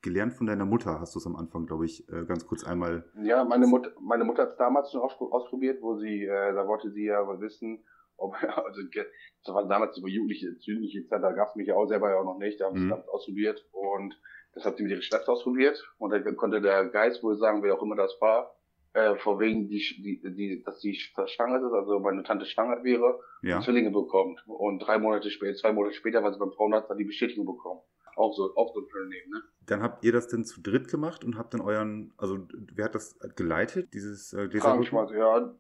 [0.02, 3.04] gelernt von deiner Mutter, hast du es am Anfang, glaube ich, äh, ganz kurz einmal.
[3.22, 6.92] Ja, meine Mutter, meine Mutter hat es damals schon ausprobiert, wo sie, äh, da wollte
[6.92, 7.84] sie ja wissen,
[8.32, 12.10] also, das war damals über Jugendliche, Jugendliche Zeit, da gab es mich ja auch selber
[12.10, 12.94] ja auch noch nicht, da haben sie mhm.
[12.94, 14.20] es ausprobiert und
[14.54, 17.76] das hat sie mit ihrer Schwester ausprobiert und dann konnte der Geist wohl sagen, wer
[17.76, 18.56] auch immer das war,
[18.94, 23.20] äh, vor wegen, die, die, die, dass die schwanger ist, also meine Tante schwanger wäre,
[23.42, 23.62] ja.
[23.62, 24.44] Zwillinge bekommt.
[24.48, 27.82] Und drei Monate später, zwei Monate später, weil sie beim Frauenarzt dann die Bestätigung bekommen.
[28.16, 29.42] Auch so, auch so ein Unternehmen, ne?
[29.68, 32.40] Dann habt ihr das denn zu dritt gemacht und habt dann euren, also
[32.74, 35.56] wer hat das geleitet, dieses äh, Krankenschweiß, ja.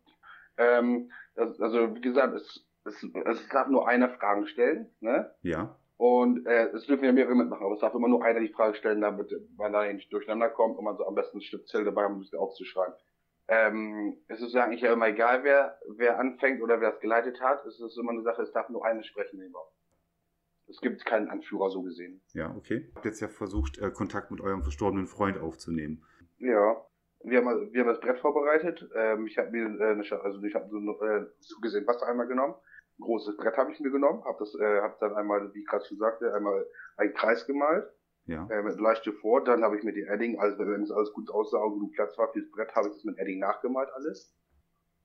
[0.59, 5.33] Ähm, das, also wie gesagt, es, es, es darf nur einer Fragen stellen, ne?
[5.41, 5.75] Ja.
[5.97, 8.75] Und äh, es dürfen ja mehrere mitmachen, aber es darf immer nur einer die Frage
[8.75, 11.85] stellen, damit man da nicht durcheinander kommt und man so am besten ein Stück Zettel
[11.85, 12.93] dabei hat, um es aufzuschreiben.
[13.49, 17.65] Ähm, es ist eigentlich ja immer egal, wer, wer anfängt oder wer es geleitet hat.
[17.65, 19.59] Es ist immer eine Sache, es darf nur einer sprechen immer.
[20.67, 22.21] Es gibt keinen Anführer so gesehen.
[22.33, 22.87] Ja, okay.
[22.87, 26.05] Ihr habt jetzt ja versucht, äh, Kontakt mit eurem verstorbenen Freund aufzunehmen.
[26.37, 26.85] Ja.
[27.21, 28.89] Wir haben, wir haben das Brett vorbereitet.
[28.95, 32.55] Ähm, ich habe mir äh, eine, also ich habe so äh, zugesehen Wasser einmal genommen.
[32.97, 35.67] Ein großes Brett habe ich mir genommen, habe das, äh, habe dann einmal, wie ich
[35.67, 36.65] gerade schon sagte, einmal
[36.97, 37.89] einen Kreis gemalt
[38.29, 38.47] ja.
[38.49, 41.29] Äh, mit leichte vor, dann habe ich mit den Edding, also wenn es alles gut
[41.31, 44.33] aussah und genug Platz war fürs Brett, habe ich das mit Edding nachgemalt alles.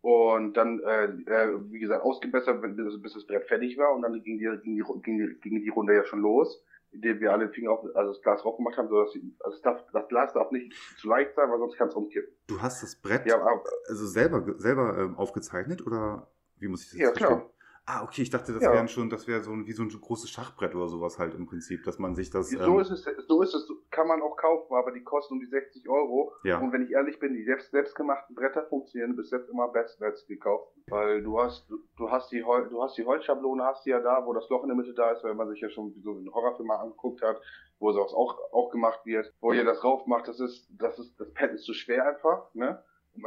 [0.03, 4.13] Und dann, äh, äh, wie gesagt, ausgebessert, bis, bis das Brett fertig war und dann
[4.23, 6.63] ging die, ging die, ging die, ging die Runde ja schon los,
[6.95, 9.63] indem wir alle Finger auf, also das Glas drauf gemacht haben, sodass die, also das,
[9.63, 12.33] darf, das Glas darf nicht zu leicht sein, weil sonst kann es umkippen.
[12.47, 16.29] Du hast das Brett ja, aber, also selber, selber ähm, aufgezeichnet oder
[16.59, 17.27] wie muss ich das ja, verstehen?
[17.27, 17.51] Klar.
[17.87, 18.73] Ah, okay, ich dachte, das ja.
[18.73, 21.45] wären schon, das wäre so ein, wie so ein großes Schachbrett oder sowas halt im
[21.45, 22.49] Prinzip, dass man sich das.
[22.49, 25.41] So ähm, ist es, so ist es, kann man auch kaufen, aber die kosten um
[25.41, 26.33] die 60 Euro.
[26.45, 26.61] Ja.
[26.61, 30.73] Und wenn ich ehrlich bin, die selbst, selbstgemachten Bretter funktionieren bis jetzt immer bestwärts gekauft.
[30.87, 34.01] Weil du hast, du, du hast die Hol, du hast die Holzschablone, hast du ja
[34.01, 36.13] da, wo das Loch in der Mitte da ist, weil man sich ja schon so
[36.13, 37.39] einen Horrorfilm mal angeguckt hat,
[37.79, 41.21] wo sowas auch, auch gemacht wird, wo ihr das drauf macht, das ist, das ist,
[41.21, 42.83] das Pad ist zu schwer einfach, ne?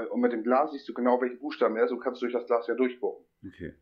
[0.09, 2.45] Und mit dem Glas siehst du genau, welche Buchstaben er ist und kannst durch das
[2.45, 3.23] Glas ja durchgucken.
[3.45, 3.73] Okay.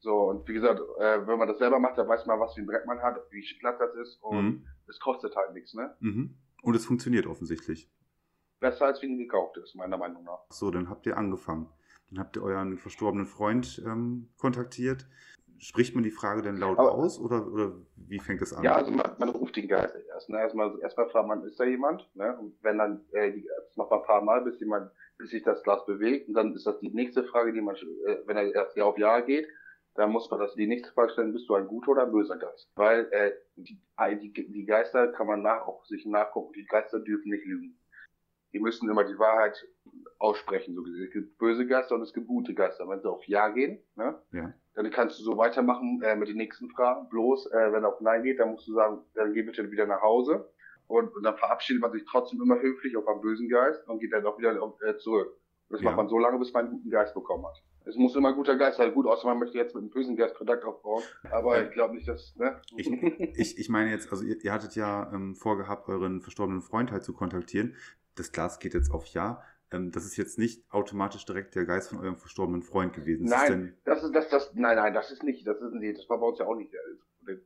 [0.00, 2.62] So, und wie gesagt, äh, wenn man das selber macht, dann weiß man, was für
[2.62, 4.66] ein Brett man hat, wie glatt das ist und mhm.
[4.88, 5.94] es kostet halt nichts, ne?
[6.00, 6.38] Mhm.
[6.62, 7.90] Und es funktioniert offensichtlich.
[8.60, 10.40] Besser als wie ein gekauftes, meiner Meinung nach.
[10.50, 11.68] So, dann habt ihr angefangen.
[12.10, 15.06] Dann habt ihr euren verstorbenen Freund ähm, kontaktiert.
[15.58, 18.64] Spricht man die Frage denn laut Aber, aus oder, oder wie fängt es an?
[18.64, 20.30] Ja, also man, man ruft den Geist erst.
[20.30, 20.38] Ne?
[20.38, 22.08] Erstmal, erstmal fragt man, ist da jemand?
[22.14, 22.36] Ne?
[22.38, 25.42] Und wenn dann, äh, die, das macht man ein paar Mal, bis jemand, bis sich
[25.42, 26.28] das Glas bewegt.
[26.28, 28.96] Und dann ist das die nächste Frage, die man, äh, wenn er erst ja auf
[28.96, 29.46] Ja geht,
[29.94, 32.38] da muss man das die nächste Frage stellen, bist du ein guter oder ein böser
[32.38, 32.70] Geist?
[32.76, 33.80] Weil äh, die,
[34.32, 37.76] die, die Geister kann man nach, auch sich nachgucken, die Geister dürfen nicht lügen.
[38.52, 39.64] Die müssen immer die Wahrheit
[40.18, 41.04] aussprechen, so gesehen.
[41.04, 42.88] Es gibt böse Geister und es gibt gute Geister.
[42.88, 44.52] Wenn sie auf Ja gehen, ne, ja.
[44.74, 47.08] dann kannst du so weitermachen äh, mit den nächsten Fragen.
[47.08, 49.86] Bloß, äh, wenn er auf Nein geht, dann musst du sagen, dann geh bitte wieder
[49.86, 50.52] nach Hause.
[50.88, 54.12] Und, und dann verabschiedet man sich trotzdem immer höflich auf einen bösen Geist und geht
[54.12, 55.28] dann auch wieder äh, zurück.
[55.68, 55.86] Und das ja.
[55.86, 57.62] macht man so lange, bis man einen guten Geist bekommen hat.
[57.84, 58.92] Es muss immer guter Geist sein.
[58.92, 61.02] Gut, außer man möchte jetzt mit einem bösen Geist Kontakt aufbauen.
[61.30, 62.36] Aber ich glaube nicht, dass.
[62.36, 62.60] Ne?
[62.76, 62.90] Ich,
[63.36, 67.04] ich, ich meine jetzt, also ihr, ihr hattet ja ähm, vorgehabt, euren verstorbenen Freund halt
[67.04, 67.74] zu kontaktieren.
[68.16, 69.42] Das Glas geht jetzt auf Ja.
[69.72, 73.24] Ähm, das ist jetzt nicht automatisch direkt der Geist von eurem verstorbenen Freund gewesen.
[73.24, 76.08] Ist nein, das ist das, das, nein, nein, das ist nicht, das ist nicht, das
[76.08, 76.80] war bei uns ja auch nicht der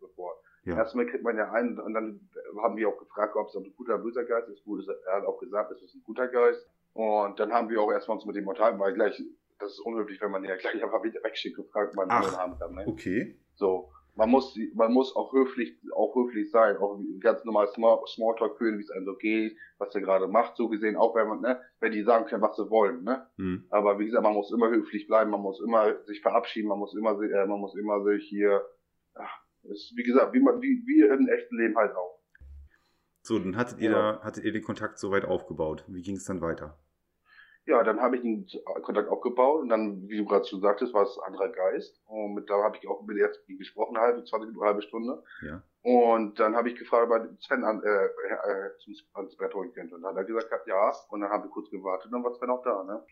[0.01, 0.41] bevor.
[0.65, 0.77] Ja.
[0.79, 2.21] Erstmal kriegt man ja einen und dann
[2.63, 4.63] haben wir auch gefragt, ob es ein guter oder böser Geist ist.
[5.07, 6.67] Er hat auch gesagt, es ist ein guter Geist.
[6.95, 9.23] Und dann haben wir auch erstmal uns mit dem unterhalten, weil gleich
[9.65, 12.59] das ist unhöflich, wenn man ja gleich einfach wieder wegschickt und fragt, man Ach, Namen
[12.59, 12.75] kann.
[12.75, 12.85] Ne?
[12.87, 13.39] Okay.
[13.55, 18.59] So, man muss, man muss auch höflich, auch höflich sein, auch ganz normal Small, Smalltalk
[18.59, 21.41] führen, wie es einem so geht, was er gerade macht, so gesehen, auch wenn man,
[21.41, 23.27] ne, wenn die sagen können, was sie wollen, ne.
[23.37, 23.67] Mhm.
[23.71, 26.95] Aber wie gesagt, man muss immer höflich bleiben, man muss immer sich verabschieden, man muss
[26.95, 28.65] immer, äh, man muss immer sich hier,
[29.15, 32.21] ach, ist, wie gesagt, wie man, wie, wie im echten Leben halt auch.
[33.23, 34.13] So, dann hattet ihr ja.
[34.13, 35.85] da, hattet ihr den Kontakt soweit aufgebaut.
[35.89, 36.79] Wie ging es dann weiter?
[37.67, 38.47] Ja, dann habe ich den
[38.83, 41.99] Kontakt aufgebaut und dann, wie du gerade schon sagtest, war es ein anderer Geist.
[42.07, 45.23] Und mit, da habe ich auch mit der gesprochen, halbe, 20 Minuten, halbe Stunde.
[45.43, 45.63] Ja.
[45.83, 49.95] Und dann habe ich gefragt, ob Sven an, äh, äh, zum, ans holen könnte.
[49.95, 50.93] Und dann hat er gesagt, ja.
[51.09, 53.03] Und dann haben wir kurz gewartet und dann war Sven auch da, ne?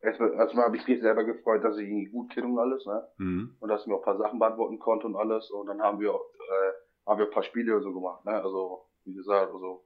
[0.00, 3.08] Erstmal, erstmal habe ich mich selber gefreut, dass ich ihn gut kenne und alles, ne?
[3.18, 3.56] Mhm.
[3.60, 5.48] Und dass ich mir auch ein paar Sachen beantworten konnte und alles.
[5.52, 6.72] Und dann haben wir, äh,
[7.06, 8.32] haben wir ein paar Spiele so gemacht, ne?
[8.32, 9.84] Also, wie gesagt, also,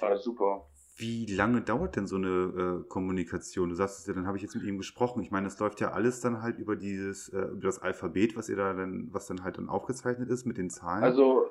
[0.00, 0.68] alles super.
[0.96, 3.70] Wie lange dauert denn so eine äh, Kommunikation?
[3.70, 5.22] Du sagst ja, dann habe ich jetzt mit ihm gesprochen.
[5.22, 8.48] Ich meine, das läuft ja alles dann halt über dieses, äh, über das Alphabet, was
[8.48, 11.02] ihr da dann, was dann halt dann aufgezeichnet ist mit den Zahlen.
[11.02, 11.46] Also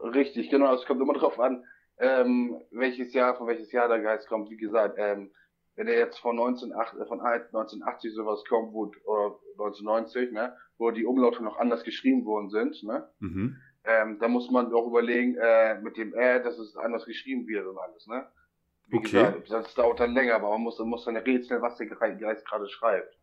[0.00, 0.74] richtig, genau.
[0.74, 1.64] Es kommt immer drauf an,
[1.98, 4.50] ähm, welches Jahr, von welches Jahr der Geist kommt.
[4.50, 5.30] Wie gesagt, ähm,
[5.76, 10.90] wenn er jetzt von 1980, äh, von 1980 sowas kommt, wo, oder 1990, ne, wo
[10.90, 13.56] die Umlaute noch anders geschrieben worden sind, ne, mhm.
[13.84, 17.66] ähm, da muss man auch überlegen, äh, mit dem R, dass es anders geschrieben wird
[17.66, 18.26] und alles, ne.
[18.86, 19.40] Wie okay.
[19.40, 22.68] gesagt, das dauert dann länger, aber man muss, muss dann rätseln, was der Geist gerade
[22.68, 23.18] schreibt.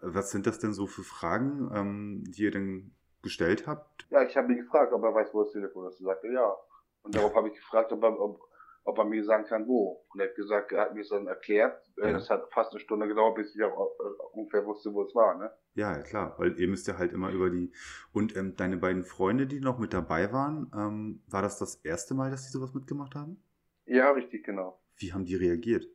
[0.00, 2.92] Was sind das denn so für Fragen, ähm, die ihr denn
[3.22, 4.06] gestellt habt?
[4.10, 6.00] Ja, ich habe ihn gefragt, ob er weiß, wo das Telefon ist.
[6.00, 6.54] Er sagte ja.
[7.02, 8.40] Und darauf habe ich gefragt, ob er, ob,
[8.84, 10.04] ob er mir sagen kann, wo.
[10.12, 11.80] Und er hat gesagt, er hat mir es dann erklärt.
[11.96, 12.12] Äh, ja.
[12.12, 15.38] Das hat fast eine Stunde gedauert, bis ich auch äh, ungefähr wusste, wo es war.
[15.38, 15.50] Ne?
[15.74, 17.72] Ja, klar, weil ihr müsst ja halt immer über die.
[18.12, 22.14] Und ähm, deine beiden Freunde, die noch mit dabei waren, ähm, war das das erste
[22.14, 23.40] Mal, dass sie sowas mitgemacht haben?
[23.86, 24.80] Ja, richtig, genau.
[24.98, 25.86] Wie haben die reagiert?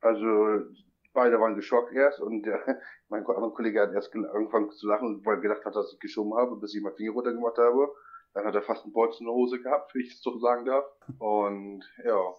[0.00, 0.26] Also
[1.12, 2.60] beide waren geschockt erst und der,
[3.08, 6.34] mein anderer Kollege hat erst angefangen zu lachen, weil er gedacht hat, dass ich geschoben
[6.34, 7.88] habe, bis ich mein Finger runter gemacht habe.
[8.34, 10.66] Dann hat er fast einen Bolzen in der Hose gehabt, wie ich es so sagen
[10.66, 10.84] darf.
[11.18, 12.34] Und ja.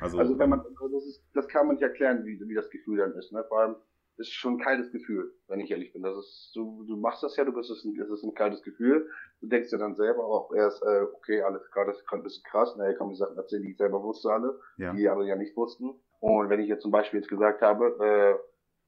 [0.00, 2.70] Also, also wenn man, also das, ist, das kann man nicht erklären, wie, wie das
[2.70, 3.32] Gefühl dann ist.
[3.32, 3.44] Ne?
[3.48, 3.76] Vor allem
[4.18, 6.02] ist schon ein kaltes Gefühl, wenn ich ehrlich bin.
[6.02, 9.08] Das ist, du, du machst das ja, du bist es ist ein kaltes Gefühl.
[9.40, 12.44] Du denkst dir dann selber auch erst, äh, okay, alles klar, das ist ein bisschen
[12.44, 12.76] krass.
[12.76, 14.92] Naja, kann mir Sachen erzählen, die ich selber wusste alle, ja.
[14.92, 15.94] die andere ja nicht wussten.
[16.20, 18.34] Und wenn ich jetzt zum Beispiel jetzt gesagt habe, äh,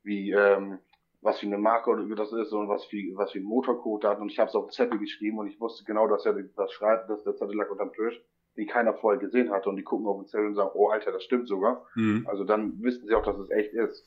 [0.03, 0.79] wie ähm,
[1.23, 4.21] was für eine Marke oder das ist und was für was für ein Motorcode hat
[4.21, 6.73] und ich habe es auf den Zettel geschrieben und ich wusste genau, dass er das
[6.73, 8.21] schreibt, dass der Zettel lag unterm Tisch,
[8.57, 11.13] die keiner vorher gesehen hatte und die gucken auf den Zettel und sagen, oh Alter,
[11.13, 11.87] das stimmt sogar.
[11.95, 12.27] Mhm.
[12.29, 14.05] Also dann wissen sie auch, dass es echt ist.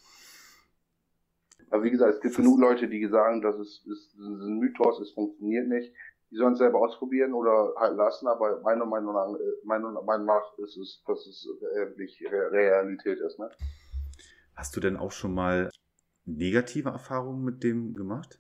[1.73, 4.99] Aber wie gesagt, es gibt genug Leute, die sagen, es, es, es ist ein Mythos,
[4.99, 5.91] es funktioniert nicht.
[6.29, 9.27] Die sollen es selber ausprobieren oder halt lassen, aber meiner Meinung nach,
[9.63, 11.47] meiner Meinung nach ist es, dass es
[11.97, 13.39] wirklich Realität ist.
[13.39, 13.49] Ne?
[14.55, 15.71] Hast du denn auch schon mal
[16.25, 18.39] negative Erfahrungen mit dem gemacht?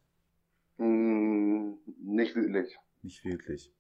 [0.77, 1.71] Mm,
[2.03, 2.77] nicht wirklich.
[3.01, 3.73] Nicht wirklich.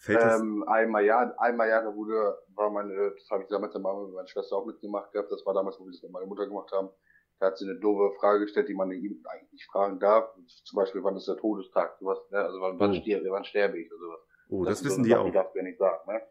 [0.00, 3.82] Fällt ähm, einmal ja, einmal ja, da wurde, war meine, das habe ich damals mit
[3.82, 6.70] meiner Schwester auch mitgemacht gehabt, das war damals, wo wir das mit meiner Mutter gemacht
[6.72, 6.90] haben.
[7.38, 10.30] Da hat sie eine doofe Frage gestellt, die man ihm eigentlich nicht fragen darf.
[10.64, 11.98] Zum Beispiel, wann ist der Todestag?
[11.98, 12.38] Sowas, ne?
[12.38, 12.94] Also wann, wann, mhm.
[12.94, 14.20] sterbe, wann sterbe ich oder sowas.
[14.48, 15.30] Oh, das, das wissen so die auch.
[15.30, 16.22] Darfst du ja nicht sagen, ne?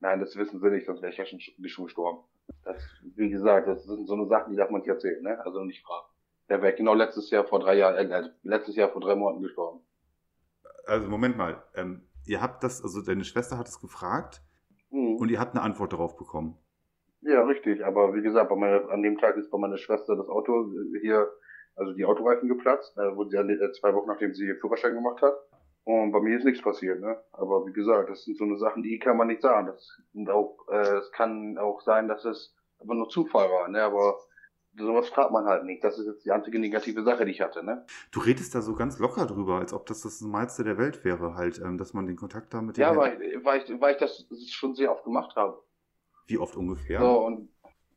[0.00, 2.24] Nein, das wissen sie nicht, sonst wäre ich ja schon, schon gestorben.
[2.64, 2.82] Das,
[3.14, 5.38] wie gesagt, das sind so eine Sachen, die darf man nicht erzählen, ne?
[5.44, 6.06] Also nicht fragen.
[6.48, 9.80] Der wäre genau letztes Jahr vor drei Jahren, äh, letztes Jahr vor drei Monaten gestorben.
[10.86, 14.42] Also Moment mal, ähm, ihr habt das, also deine Schwester hat es gefragt
[14.90, 15.16] mhm.
[15.16, 16.58] und ihr habt eine Antwort darauf bekommen.
[17.22, 17.84] Ja, richtig.
[17.84, 21.30] Aber wie gesagt, bei meiner, an dem Tag ist bei meiner Schwester das Auto hier,
[21.76, 24.94] also die Autoreifen geplatzt, äh, wurde sie an, äh, zwei Wochen nachdem sie ihr Führerschein
[24.94, 25.34] gemacht hat.
[25.84, 27.20] Und bei mir ist nichts passiert, ne?
[27.32, 29.66] Aber wie gesagt, das sind so eine Sachen, die kann man nicht sagen.
[29.66, 33.82] Das sind auch, äh, es kann auch sein, dass es aber nur Zufall war, ne?
[33.82, 34.18] Aber
[34.76, 35.82] sowas fragt man halt nicht.
[35.82, 37.84] Das ist jetzt die einzige negative Sache, die ich hatte, ne?
[38.12, 41.34] Du redest da so ganz locker drüber, als ob das das Normalste der Welt wäre,
[41.34, 44.24] halt, ähm, dass man den Kontakt da mit Ja, weil, weil, ich, weil ich das
[44.50, 45.62] schon sehr oft gemacht habe.
[46.32, 47.00] Wie oft ungefähr?
[47.00, 47.48] So, und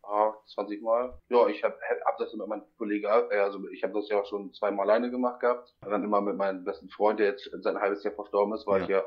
[0.03, 1.17] ah, 20 Mal.
[1.29, 4.25] Ja, ich habe hab das mit meinem Kollegen, äh, also ich habe das ja auch
[4.25, 5.73] schon zweimal alleine gemacht gehabt.
[5.81, 8.77] Dann immer mit meinem besten Freund, der jetzt seit ein halbes Jahr verstorben ist, war
[8.79, 8.83] ja.
[8.83, 9.03] ich ja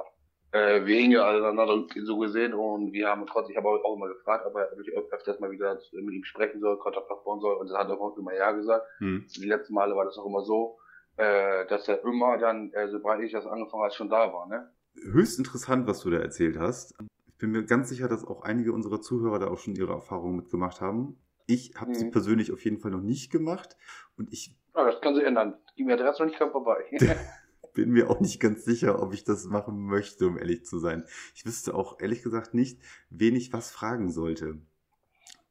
[0.53, 4.09] äh, wir hingen ja aneinander so gesehen und wir haben trotzdem, ich habe auch immer
[4.09, 4.71] gefragt, ob er
[5.13, 8.35] öfters mal wieder mit ihm sprechen soll, Kontakt aufbauen soll und er hat auch immer
[8.35, 8.87] ja gesagt.
[8.99, 9.27] Hm.
[9.37, 10.79] Die letzten Male war das auch immer so,
[11.17, 14.71] äh, dass er immer dann, äh, sobald ich das angefangen habe, schon da war, ne?
[15.13, 16.97] Höchst interessant, was du da erzählt hast
[17.39, 20.81] bin mir ganz sicher, dass auch einige unserer Zuhörer da auch schon ihre Erfahrungen mitgemacht
[20.81, 21.19] haben.
[21.47, 21.95] Ich habe mhm.
[21.95, 23.77] sie persönlich auf jeden Fall noch nicht gemacht
[24.17, 24.57] und ich.
[24.75, 25.55] Ah, das kann sich ändern.
[25.77, 26.85] Mir Adresse noch nicht ganz vorbei.
[27.79, 31.05] bin mir auch nicht ganz sicher, ob ich das machen möchte, um ehrlich zu sein.
[31.35, 34.59] Ich wüsste auch ehrlich gesagt nicht, wen ich was fragen sollte.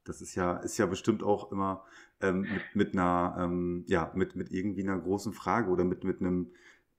[0.04, 1.84] Das ist ja, ist ja bestimmt auch immer
[2.20, 6.20] ähm, mit, mit einer, ähm, ja, mit, mit irgendwie einer großen Frage oder mit, mit
[6.20, 6.50] einem,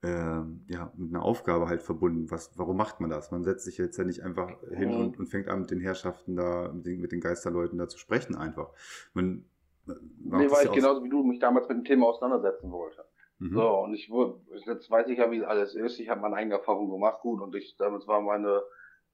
[0.01, 2.31] ja, mit einer Aufgabe halt verbunden.
[2.31, 3.31] Was, warum macht man das?
[3.31, 4.99] Man setzt sich jetzt ja nicht einfach hin mhm.
[5.01, 7.97] und, und fängt an, mit den Herrschaften da, mit den, mit den Geisterleuten da zu
[7.97, 8.71] sprechen einfach.
[9.13, 9.45] Man,
[9.85, 13.03] nee, weil ich genauso wie du mich damals mit dem Thema auseinandersetzen wollte.
[13.39, 13.53] Mhm.
[13.53, 15.99] So, und ich wurde, jetzt weiß ich ja, wie alles ist.
[15.99, 18.61] Ich habe meine eigene Erfahrung gemacht, gut, und ich, damals war meine,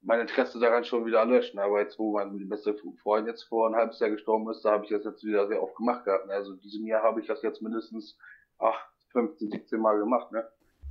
[0.02, 1.58] mein Interesse daran schon wieder erlöscht.
[1.58, 4.84] Aber jetzt, wo mein bester Freund jetzt vor ein halbes Jahr gestorben ist, da habe
[4.84, 6.30] ich das jetzt wieder sehr oft gemacht gehabt.
[6.30, 8.18] Also diesem Jahr habe ich das jetzt mindestens,
[8.60, 10.48] ach, 15, 17 Mal gemacht, ne?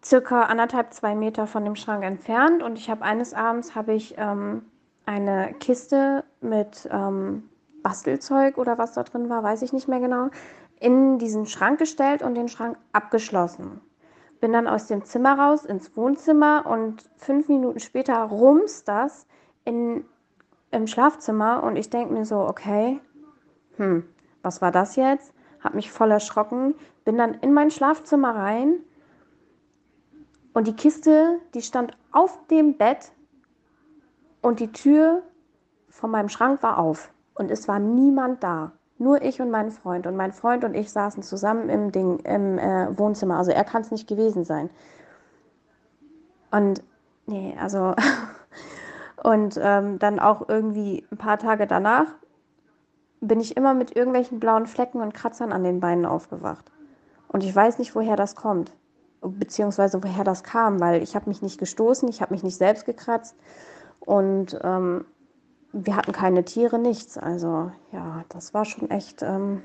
[0.04, 2.64] circa anderthalb, zwei Meter von dem Schrank entfernt.
[2.64, 4.64] Und ich habe eines Abends habe ich ähm,
[5.06, 7.50] eine Kiste mit ähm,
[7.82, 10.30] Bastelzeug oder was da drin war, weiß ich nicht mehr genau,
[10.80, 13.82] in diesen Schrank gestellt und den Schrank abgeschlossen.
[14.40, 19.26] Bin dann aus dem Zimmer raus ins Wohnzimmer und fünf Minuten später rums das
[19.64, 20.06] in,
[20.72, 23.00] im Schlafzimmer und ich denke mir so, okay,
[23.78, 24.04] hm,
[24.42, 25.34] was war das jetzt?
[25.62, 26.76] Hab mich voll erschrocken,
[27.06, 28.80] bin dann in mein Schlafzimmer rein
[30.54, 33.12] und die Kiste, die stand auf dem Bett
[34.44, 35.24] und die Tür
[35.90, 38.74] von meinem Schrank war auf und es war niemand da.
[39.00, 40.06] Nur ich und mein Freund.
[40.06, 43.38] Und mein Freund und ich saßen zusammen im, Ding, im äh, Wohnzimmer.
[43.38, 44.70] Also er kann es nicht gewesen sein.
[46.52, 46.84] Und
[47.26, 47.96] nee, also
[49.24, 52.06] und ähm, dann auch irgendwie ein paar Tage danach
[53.20, 56.72] bin ich immer mit irgendwelchen blauen Flecken und Kratzern an den Beinen aufgewacht.
[57.30, 58.72] Und ich weiß nicht, woher das kommt
[59.24, 62.86] beziehungsweise woher das kam, weil ich habe mich nicht gestoßen, ich habe mich nicht selbst
[62.86, 63.36] gekratzt
[64.06, 65.06] und ähm,
[65.72, 67.18] wir hatten keine Tiere, nichts.
[67.18, 69.64] Also ja, das war schon echt ähm,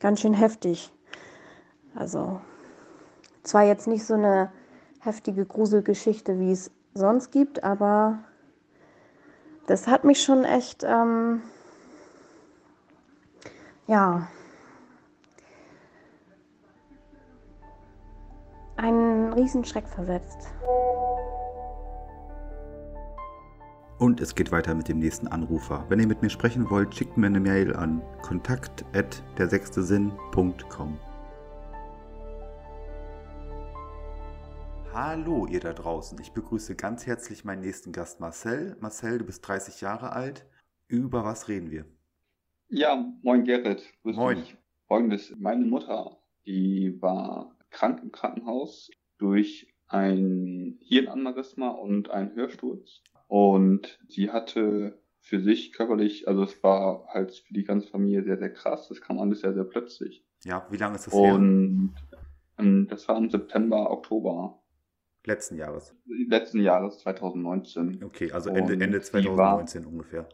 [0.00, 0.92] ganz schön heftig.
[1.94, 2.40] Also
[3.42, 4.50] zwar jetzt nicht so eine
[5.00, 8.18] heftige Gruselgeschichte, wie es sonst gibt, aber
[9.66, 11.42] das hat mich schon echt, ähm,
[13.86, 14.28] ja,
[18.76, 20.48] einen Riesenschreck versetzt.
[23.98, 25.86] Und es geht weiter mit dem nächsten Anrufer.
[25.88, 30.98] Wenn ihr mit mir sprechen wollt, schickt mir eine Mail an kontakt@dersechstesinn.com.
[34.92, 36.18] Hallo ihr da draußen.
[36.20, 38.76] Ich begrüße ganz herzlich meinen nächsten Gast Marcel.
[38.80, 40.44] Marcel, du bist 30 Jahre alt.
[40.88, 41.86] Über was reden wir?
[42.68, 43.82] Ja, moin Gerrit.
[44.02, 44.40] Grüß moin.
[44.40, 44.58] Mich.
[44.88, 53.02] Folgendes, meine Mutter, die war krank im Krankenhaus durch ein Hirnaneurysma und einen Hörsturz.
[53.26, 58.38] Und sie hatte für sich körperlich, also es war halt für die ganze Familie sehr,
[58.38, 58.88] sehr krass.
[58.88, 60.24] Das kam alles sehr, sehr plötzlich.
[60.44, 61.34] Ja, wie lange ist das und, her?
[61.34, 61.94] Und
[62.58, 64.62] ähm, das war im September, Oktober.
[65.24, 65.94] Letzten Jahres?
[66.06, 68.04] Letzten Jahres, 2019.
[68.04, 70.28] Okay, also Ende, Ende 2019 war, ungefähr.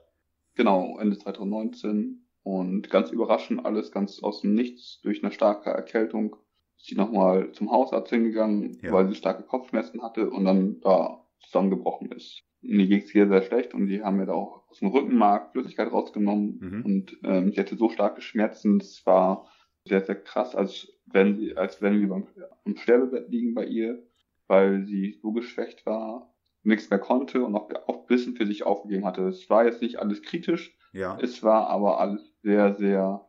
[0.54, 2.26] Genau, Ende 2019.
[2.42, 6.36] Und ganz überraschend alles ganz aus dem Nichts durch eine starke Erkältung
[6.82, 8.92] ist sie nochmal zum Hausarzt hingegangen, ja.
[8.92, 12.42] weil sie starke Kopfschmerzen hatte und dann da zusammengebrochen ist.
[12.62, 15.52] Mir ging es hier sehr schlecht und die haben mir da auch aus dem Rückenmark
[15.52, 16.84] Flüssigkeit rausgenommen mhm.
[16.84, 19.48] und ähm, sie hatte so starke Schmerzen, es war
[19.86, 22.26] sehr, sehr krass, als wenn sie, als wenn wir beim,
[22.64, 24.02] am Sterbebett liegen bei ihr,
[24.46, 26.32] weil sie so geschwächt war,
[26.62, 29.26] nichts mehr konnte und auch, auch ein bisschen für sich aufgegeben hatte.
[29.26, 31.18] Es war jetzt nicht alles kritisch, ja.
[31.20, 33.28] es war aber alles sehr, sehr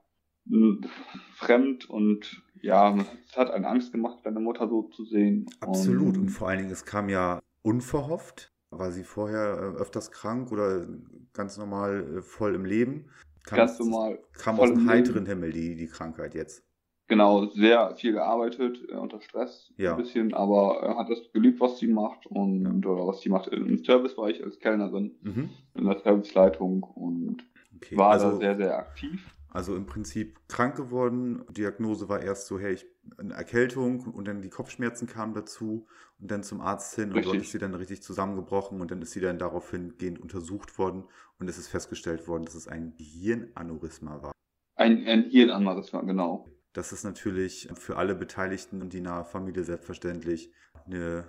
[1.36, 5.46] fremd und ja, es hat einen Angst gemacht, deine Mutter so zu sehen.
[5.60, 6.16] Absolut.
[6.16, 8.53] Und, und vor allen Dingen, es kam ja unverhofft.
[8.78, 10.88] War sie vorher äh, öfters krank oder
[11.34, 13.10] ganz normal äh, voll im Leben?
[13.46, 14.20] Kam, ganz normal.
[14.34, 16.64] Kam aus dem heiteren Himmel, die, die Krankheit jetzt.
[17.08, 19.92] Genau, sehr viel gearbeitet, äh, unter Stress ja.
[19.92, 22.90] ein bisschen, aber hat das geliebt, was sie macht und ja.
[22.90, 25.50] oder was sie macht im Servicebereich als Kellnerin, mhm.
[25.76, 27.46] in der Serviceleitung und
[27.76, 27.98] okay.
[27.98, 29.33] war also, da sehr, sehr aktiv.
[29.54, 31.46] Also im Prinzip krank geworden.
[31.52, 32.88] Diagnose war erst so, hey, ich,
[33.18, 35.86] eine Erkältung und dann die Kopfschmerzen kamen dazu
[36.20, 37.28] und dann zum Arzt hin richtig.
[37.28, 40.80] und dort ist sie dann richtig zusammengebrochen und dann ist sie dann daraufhin gehend untersucht
[40.80, 41.04] worden
[41.38, 44.32] und es ist festgestellt worden, dass es ein Hirnaneurysma war.
[44.76, 46.50] Ein, ein Hirnaneurysma, genau.
[46.74, 50.52] Das ist natürlich für alle Beteiligten und die nahe Familie selbstverständlich
[50.88, 51.28] eine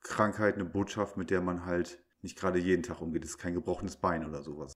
[0.00, 3.24] Krankheit, eine Botschaft, mit der man halt nicht gerade jeden Tag umgeht.
[3.24, 4.74] Es ist kein gebrochenes Bein oder sowas.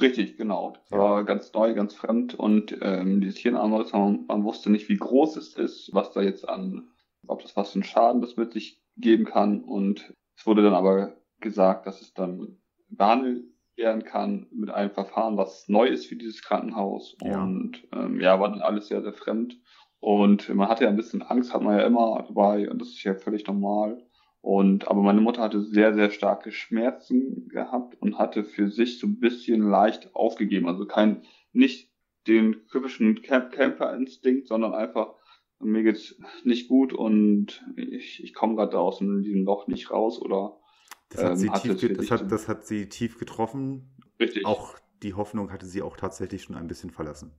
[0.00, 0.72] Richtig, genau.
[0.72, 0.98] Das ja.
[0.98, 5.36] war ganz neu, ganz fremd und ähm, dieses Hirnarmriss, man, man wusste nicht, wie groß
[5.36, 6.88] es ist, was da jetzt an,
[7.26, 10.74] ob das was für einen Schaden das mit sich geben kann und es wurde dann
[10.74, 13.44] aber gesagt, dass es dann behandelt
[13.76, 17.42] werden kann mit einem Verfahren, was neu ist für dieses Krankenhaus ja.
[17.42, 19.58] und ähm, ja, war dann alles sehr, sehr fremd
[19.98, 23.02] und man hatte ja ein bisschen Angst, hat man ja immer dabei und das ist
[23.02, 24.02] ja völlig normal
[24.46, 29.08] und, aber meine Mutter hatte sehr, sehr starke Schmerzen gehabt und hatte für sich so
[29.08, 30.68] ein bisschen leicht aufgegeben.
[30.68, 31.22] Also kein,
[31.52, 31.90] nicht
[32.28, 35.16] den typischen Camp Camper-Instinkt, sondern einfach,
[35.58, 40.60] mir geht's nicht gut und ich, ich komme gerade aus diesem Loch nicht raus oder
[41.08, 43.96] das hat, ähm, sie tief, das, hat, das hat sie tief getroffen.
[44.20, 44.46] Richtig.
[44.46, 47.32] Auch die Hoffnung hatte sie auch tatsächlich schon ein bisschen verlassen.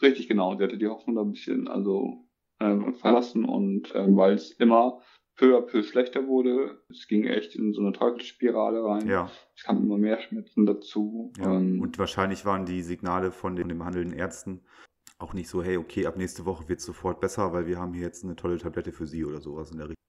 [0.00, 0.56] Richtig, genau.
[0.56, 2.28] Sie hatte die Hoffnung da ein bisschen also
[2.60, 5.00] ähm, verlassen und ähm, weil es immer
[5.36, 6.82] peu à peu schlechter wurde.
[6.90, 9.08] Es ging echt in so eine Teufelsspirale rein.
[9.08, 9.30] Ja.
[9.56, 11.32] Es kamen immer mehr Schmerzen dazu.
[11.38, 11.56] Ja.
[11.56, 14.62] Ähm, und wahrscheinlich waren die Signale von den, den behandelnden Ärzten
[15.22, 17.94] auch nicht so, hey, okay, ab nächste Woche wird es sofort besser, weil wir haben
[17.94, 20.02] hier jetzt eine tolle Tablette für Sie oder sowas in der Richtung.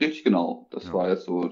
[0.00, 0.68] Richtig, genau.
[0.70, 0.94] Das ja.
[0.94, 1.50] war jetzt so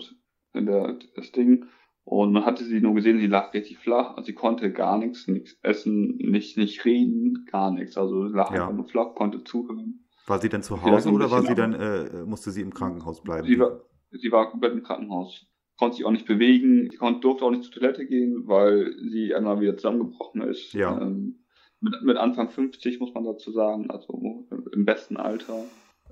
[0.55, 1.67] der, das Ding.
[2.05, 4.17] Und man hatte sie nur gesehen, sie lag richtig flach.
[4.17, 7.99] Also sie konnte gar nichts, nichts essen, nicht, nicht reden, gar nichts.
[7.99, 8.63] Also sie lag ja.
[8.63, 10.08] einfach nur flach, konnte zuhören.
[10.29, 13.47] War sie dann zu Hause oder war sie dann, äh, musste sie im Krankenhaus bleiben?
[13.47, 15.47] Sie war, sie war komplett im Krankenhaus.
[15.79, 16.89] Konnte sich auch nicht bewegen.
[16.91, 20.73] Sie konnte, durfte auch nicht zur Toilette gehen, weil sie einmal wieder zusammengebrochen ist.
[20.73, 21.01] Ja.
[21.01, 21.45] Ähm,
[21.81, 25.65] mit, mit Anfang 50 muss man dazu sagen, also im besten Alter.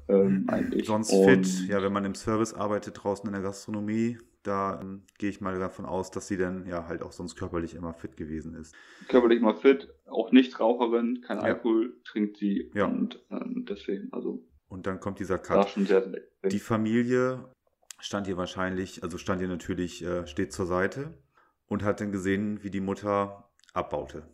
[0.09, 0.87] Ähm, eigentlich.
[0.87, 5.03] Sonst Und, fit, ja, wenn man im Service arbeitet draußen in der Gastronomie, da ähm,
[5.19, 8.17] gehe ich mal davon aus, dass sie dann ja halt auch sonst körperlich immer fit
[8.17, 8.75] gewesen ist.
[9.09, 11.45] Körperlich immer fit, auch nicht Raucherin, kein ja.
[11.45, 12.87] Alkohol trinkt sie ja.
[12.87, 14.45] und ähm, deswegen, also.
[14.69, 15.69] Und dann kommt dieser Cut.
[15.71, 17.51] Schon sehr, sehr Die Familie
[17.99, 21.15] stand ihr wahrscheinlich, also stand ihr natürlich, äh, steht zur Seite
[21.67, 24.29] und hat dann gesehen, wie die Mutter abbaute.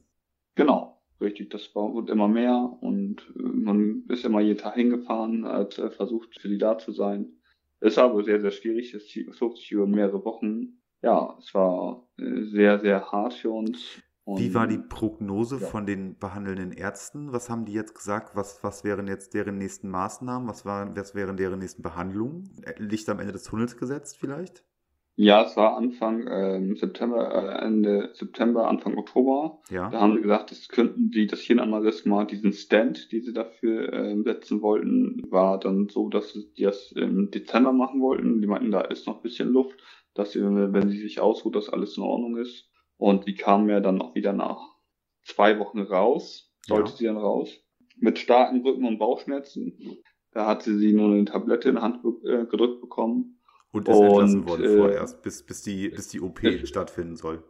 [0.55, 0.92] Genau,
[1.23, 1.51] richtig.
[1.51, 5.91] Das war, wurde immer mehr und äh, man ist immer jeden Tag hingefahren, hat äh,
[5.91, 7.33] versucht, für sie da zu sein.
[7.81, 8.95] Es war aber sehr, sehr schwierig.
[8.95, 10.79] Es zog sich über mehrere Wochen.
[11.03, 14.01] Ja, es war äh, sehr, sehr hart für uns.
[14.25, 15.67] Und, Wie war die Prognose ja.
[15.67, 17.33] von den behandelnden Ärzten?
[17.33, 18.37] Was haben die jetzt gesagt?
[18.37, 20.49] Was, was wären jetzt deren nächsten Maßnahmen?
[20.49, 22.63] Was, waren, was wären deren nächsten Behandlungen?
[22.79, 24.65] Licht am Ende des Tunnels gesetzt vielleicht?
[25.15, 29.61] Ja, es war Anfang äh, September, äh, Ende September, Anfang Oktober.
[29.71, 29.91] Ja.
[29.91, 34.23] Da haben sie gesagt, das könnten die, das Hirnaneurysma, diesen Stand, die sie dafür äh,
[34.23, 38.41] setzen wollten, war dann so, dass sie das im Dezember machen wollten.
[38.41, 39.79] Die meinten, da ist noch ein bisschen Luft,
[40.15, 42.71] dass sie, wenn sie sich ausruht, dass alles in Ordnung ist.
[42.97, 44.61] Und die kamen ja dann auch wieder nach
[45.25, 46.97] zwei Wochen raus, sollte ja.
[46.97, 47.51] sie dann raus,
[47.99, 49.79] mit starken Rücken- und Bauchschmerzen.
[50.31, 53.39] Da hatte sie nur eine Tablette in die Hand äh, gedrückt bekommen
[53.73, 57.17] und ist und, entlassen worden äh, vorerst, bis, bis, die, bis die OP ist, stattfinden
[57.17, 57.43] soll.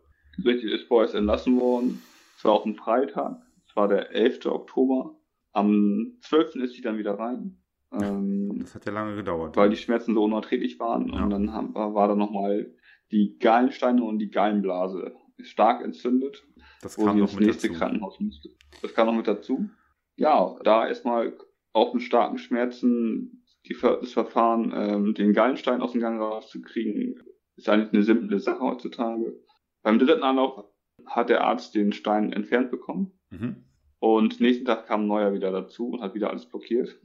[0.44, 2.02] Richtig, ist vorerst entlassen worden.
[2.36, 3.40] Es war auch ein Freitag.
[3.66, 4.46] Es war der 11.
[4.46, 5.16] Oktober.
[5.52, 6.56] Am 12.
[6.56, 7.62] ist sie dann wieder rein.
[7.92, 9.56] Ähm, das hat ja lange gedauert.
[9.56, 11.08] Weil die Schmerzen so unerträglich waren.
[11.08, 11.24] Ja.
[11.24, 12.74] Und dann haben, war da nochmal
[13.10, 16.44] die Gallensteine und die Gallenblase stark entzündet.
[16.80, 17.78] Das kam noch mit nächste dazu.
[17.78, 18.50] Krankenhaus musste.
[18.80, 19.68] Das kam noch mit dazu.
[20.16, 21.36] Ja, da erstmal
[21.72, 27.22] auch mit starken Schmerzen die, das Verfahren, ähm, den Gallenstein aus dem Gang rauszukriegen,
[27.56, 29.36] ist eigentlich eine simple Sache heutzutage.
[29.82, 30.64] Beim dritten Anlauf
[31.06, 33.12] hat der Arzt den Stein entfernt bekommen.
[33.30, 33.64] Mhm.
[33.98, 36.98] Und nächsten Tag kam ein neuer wieder dazu und hat wieder alles blockiert.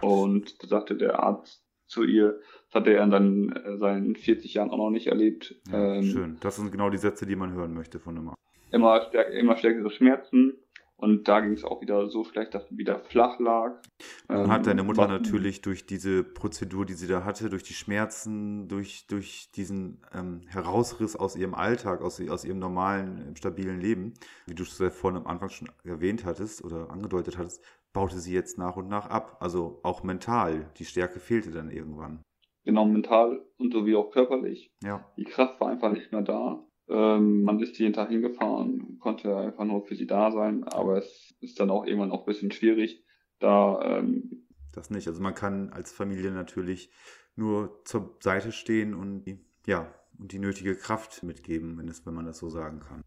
[0.00, 4.54] Oh und da sagte der Arzt zu ihr, das hat er dann äh, seinen 40
[4.54, 5.56] Jahren auch noch nicht erlebt.
[5.70, 6.36] Ja, ähm, schön.
[6.40, 8.42] Das sind genau die Sätze, die man hören möchte von einem Arzt.
[8.70, 10.54] Immer, stärk immer stärkere Schmerzen,
[10.98, 13.82] und da ging es auch wieder so schlecht, dass sie wieder flach lag.
[14.28, 17.74] Dann hat deine ähm, Mutter natürlich durch diese Prozedur, die sie da hatte, durch die
[17.74, 24.14] Schmerzen, durch, durch diesen ähm, Herausriss aus ihrem Alltag, aus, aus ihrem normalen, stabilen Leben,
[24.46, 28.32] wie du es ja vorhin am Anfang schon erwähnt hattest oder angedeutet hattest, baute sie
[28.32, 29.36] jetzt nach und nach ab.
[29.40, 30.70] Also auch mental.
[30.78, 32.22] Die Stärke fehlte dann irgendwann.
[32.64, 34.72] Genau, mental und so wie auch körperlich.
[34.82, 35.06] Ja.
[35.16, 36.64] Die Kraft war einfach nicht mehr da.
[36.88, 41.34] Ähm, man ist jeden Tag hingefahren, konnte einfach nur für sie da sein, aber es
[41.40, 43.04] ist dann auch irgendwann auch ein bisschen schwierig,
[43.38, 43.80] da.
[43.82, 45.08] Ähm, das nicht.
[45.08, 46.90] Also man kann als Familie natürlich
[47.34, 49.24] nur zur Seite stehen und
[49.66, 53.02] ja und die nötige Kraft mitgeben, wenn es, wenn man das so sagen kann.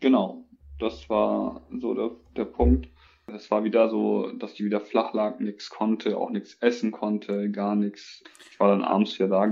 [0.00, 0.48] Genau,
[0.78, 2.88] das war so der, der Punkt.
[3.26, 7.50] Es war wieder so, dass die wieder flach lag, nichts konnte, auch nichts essen konnte,
[7.50, 8.22] gar nichts.
[8.52, 9.46] Ich war dann abends ja da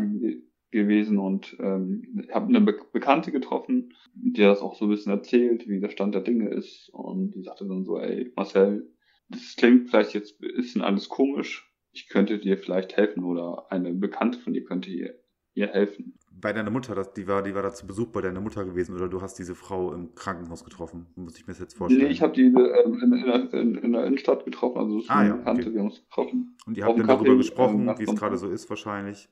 [0.75, 5.67] gewesen und ähm, habe eine Be Bekannte getroffen, die das auch so ein bisschen erzählt,
[5.69, 8.93] wie der Stand der Dinge ist und die sagte dann so, ey Marcel,
[9.29, 13.93] das klingt vielleicht jetzt ein bisschen alles komisch, ich könnte dir vielleicht helfen oder eine
[13.95, 15.15] Bekannte von dir könnte ihr,
[15.55, 16.19] ihr helfen.
[16.33, 19.09] bei deiner Mutter, die war, die war da zu Besuch bei deiner Mutter gewesen oder
[19.09, 21.07] du hast diese Frau im Krankenhaus getroffen?
[21.15, 22.07] Muss ich mir das jetzt vorstellen?
[22.07, 25.11] Nee, ich habe die ähm, in, in, in, in, der Innenstadt getroffen, also das ist
[25.11, 25.73] ah, ja, Bekannte, okay.
[25.73, 26.57] wir haben uns getroffen.
[26.67, 29.29] Und ihr habt dann darüber gesprochen, ähm, wie es gerade so ist wahrscheinlich.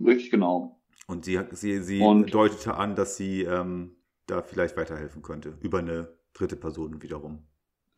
[0.00, 0.81] Richtig, genau.
[1.06, 3.96] Und sie, sie, sie und, deutete an, dass sie ähm,
[4.26, 7.46] da vielleicht weiterhelfen könnte, über eine dritte Person wiederum.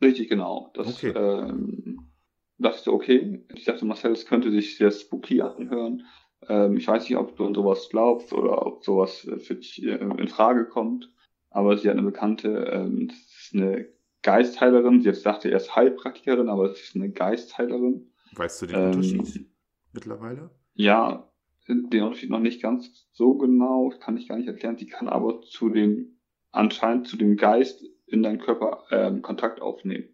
[0.01, 0.71] Richtig, genau.
[0.73, 1.09] Das, okay.
[1.15, 2.11] ähm,
[2.57, 3.45] dachte ich so, okay.
[3.53, 6.03] Ich dachte, Marcel, es könnte sich sehr spooky anhören.
[6.47, 9.95] Ähm, ich weiß nicht, ob du an sowas glaubst oder ob sowas für dich äh,
[9.95, 11.11] in Frage kommt.
[11.49, 13.87] Aber sie hat eine Bekannte, ähm, das ist eine
[14.23, 15.01] Geistheilerin.
[15.01, 18.11] Sie jetzt dachte erst Heilpraktikerin, aber es ist eine Geistheilerin.
[18.33, 19.47] Weißt du den ähm, Unterschied
[19.93, 20.49] mittlerweile?
[20.73, 21.31] Ja,
[21.67, 24.77] den Unterschied noch nicht ganz so genau, kann ich gar nicht erklären.
[24.77, 26.19] Sie kann aber zu dem,
[26.51, 30.09] anscheinend zu dem Geist in deinen Körper ähm, Kontakt aufnehmen.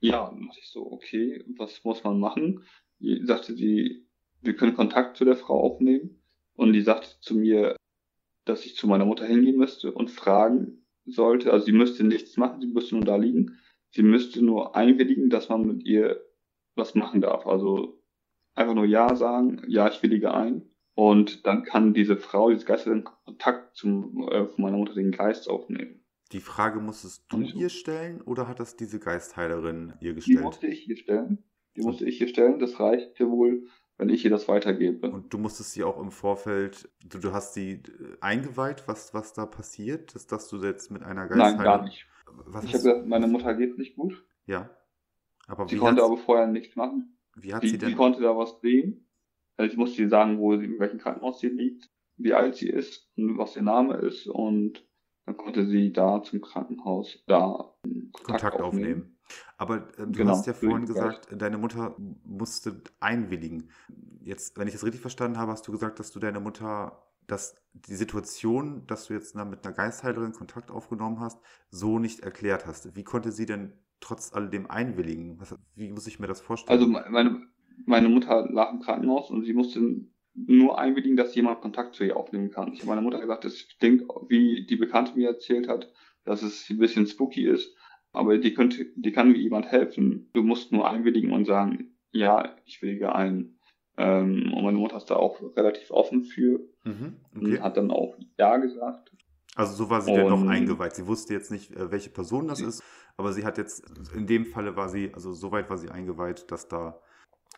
[0.00, 2.64] Ja, dann dachte ich so, okay, was muss man machen?
[2.98, 4.06] Die sagte sie,
[4.42, 6.22] wir können Kontakt zu der Frau aufnehmen.
[6.54, 7.76] Und die sagte zu mir,
[8.44, 11.52] dass ich zu meiner Mutter hingehen müsste und fragen sollte.
[11.52, 13.58] Also sie müsste nichts machen, sie müsste nur da liegen.
[13.90, 16.22] Sie müsste nur einwilligen, dass man mit ihr
[16.74, 17.46] was machen darf.
[17.46, 18.02] Also
[18.56, 20.62] einfach nur Ja sagen, ja, ich willige ein.
[20.94, 25.48] Und dann kann diese Frau, diese Geisterin Kontakt zum, äh, von meiner Mutter den Geist
[25.48, 26.02] aufnehmen.
[26.32, 30.38] Die Frage musstest du ihr stellen oder hat das diese Geistheilerin ihr gestellt?
[30.38, 31.44] Die musste ich ihr stellen.
[31.76, 32.58] Die musste ich ihr stellen.
[32.58, 33.66] Das reichte wohl,
[33.98, 35.10] wenn ich ihr das weitergebe.
[35.10, 37.82] Und du musstest sie auch im Vorfeld, du, du hast sie äh,
[38.20, 40.14] eingeweiht, was, was da passiert?
[40.16, 41.56] Ist, dass du jetzt mit einer Geistheilerin...
[41.58, 42.06] Nein, gar nicht.
[42.46, 44.24] Was ich habe gesagt, meine Mutter geht nicht gut.
[44.46, 44.70] Ja.
[45.46, 47.15] Aber sie konnte aber vorher nichts machen.
[47.36, 47.90] Wie hat sie, sie denn...
[47.90, 49.08] Sie konnte da was sehen.
[49.56, 52.68] Also ich musste ihr sagen, wo sie, in welchem Krankenhaus sie liegt, wie alt sie
[52.68, 54.86] ist und was ihr Name ist und
[55.24, 58.92] dann konnte sie da zum Krankenhaus da Kontakt, Kontakt aufnehmen.
[58.92, 59.18] aufnehmen.
[59.56, 63.70] Aber äh, du genau, hast ja vorhin gesagt, deine Mutter musste einwilligen.
[64.20, 67.56] Jetzt, wenn ich das richtig verstanden habe, hast du gesagt, dass du deine Mutter, dass
[67.72, 72.94] die Situation, dass du jetzt mit einer Geistheilerin Kontakt aufgenommen hast, so nicht erklärt hast.
[72.94, 75.40] Wie konnte sie denn trotz alledem einwilligen?
[75.40, 76.78] Was, wie muss ich mir das vorstellen?
[76.78, 77.46] Also meine,
[77.84, 79.80] meine Mutter lag im Krankenhaus und sie musste
[80.34, 82.72] nur einwilligen, dass jemand Kontakt zu ihr aufnehmen kann.
[82.72, 85.90] Ich habe meiner Mutter gesagt, es klingt, wie die Bekannte mir erzählt hat,
[86.24, 87.74] dass es ein bisschen spooky ist,
[88.12, 90.30] aber die könnte, die kann mir jemand helfen.
[90.34, 93.58] Du musst nur einwilligen und sagen, ja, ich willige ein.
[93.98, 97.44] Ähm, und meine Mutter ist da auch relativ offen für mhm, okay.
[97.44, 99.10] und hat dann auch Ja gesagt.
[99.56, 100.94] Also so war sie und, denn noch eingeweiht.
[100.94, 102.82] Sie wusste jetzt nicht, äh, welche Person das ist,
[103.16, 103.84] aber sie hat jetzt,
[104.14, 107.00] in dem Falle war sie, also soweit war sie eingeweiht, dass da,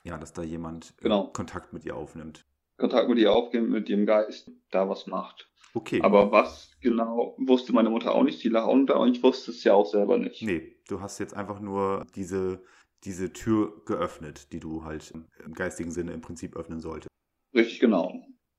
[0.04, 1.26] ja, dass da jemand äh, genau.
[1.26, 2.46] Kontakt mit ihr aufnimmt.
[2.78, 5.50] Kontakt mit ihr aufgeben, mit ihrem Geist da was macht.
[5.74, 6.00] Okay.
[6.02, 9.50] Aber was genau, wusste meine Mutter auch nicht, die lag auch da und ich wusste
[9.50, 10.40] es ja auch selber nicht.
[10.42, 12.62] Nee, du hast jetzt einfach nur diese,
[13.04, 15.12] diese Tür geöffnet, die du halt
[15.44, 17.08] im geistigen Sinne im Prinzip öffnen solltest.
[17.52, 18.12] Richtig, genau.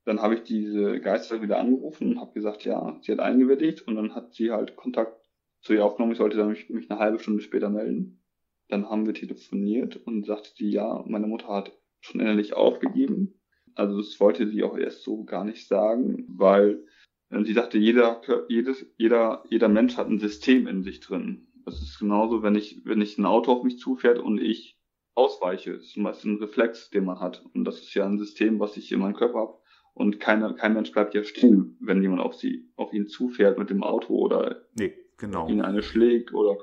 [0.10, 3.96] Dann habe ich diese Geister wieder angerufen und habe gesagt, ja, sie hat eingewilligt und
[3.96, 5.22] dann hat sie halt Kontakt
[5.62, 6.14] zu ihr aufgenommen.
[6.14, 8.24] Ich sollte dann mich, mich eine halbe Stunde später melden.
[8.68, 13.40] Dann haben wir telefoniert und sagte sie, ja, meine Mutter hat schon innerlich aufgegeben
[13.80, 16.86] also das wollte sie auch erst so gar nicht sagen, weil
[17.30, 21.48] äh, sie sagte, jeder, jedes, jeder, jeder Mensch hat ein System in sich drin.
[21.66, 24.78] Das ist genauso, wenn ich, wenn ich ein Auto auf mich zufährt und ich
[25.16, 25.74] ausweiche.
[25.74, 27.46] Das ist ein Reflex, den man hat.
[27.54, 29.59] Und das ist ja ein System, was ich in meinem Körper habe.
[30.00, 33.70] Und keiner, kein Mensch bleibt ja stehen, wenn jemand auf sie, auf ihn zufährt mit
[33.70, 35.50] dem Auto oder nee, genau.
[35.50, 36.58] ihn eine schlägt oder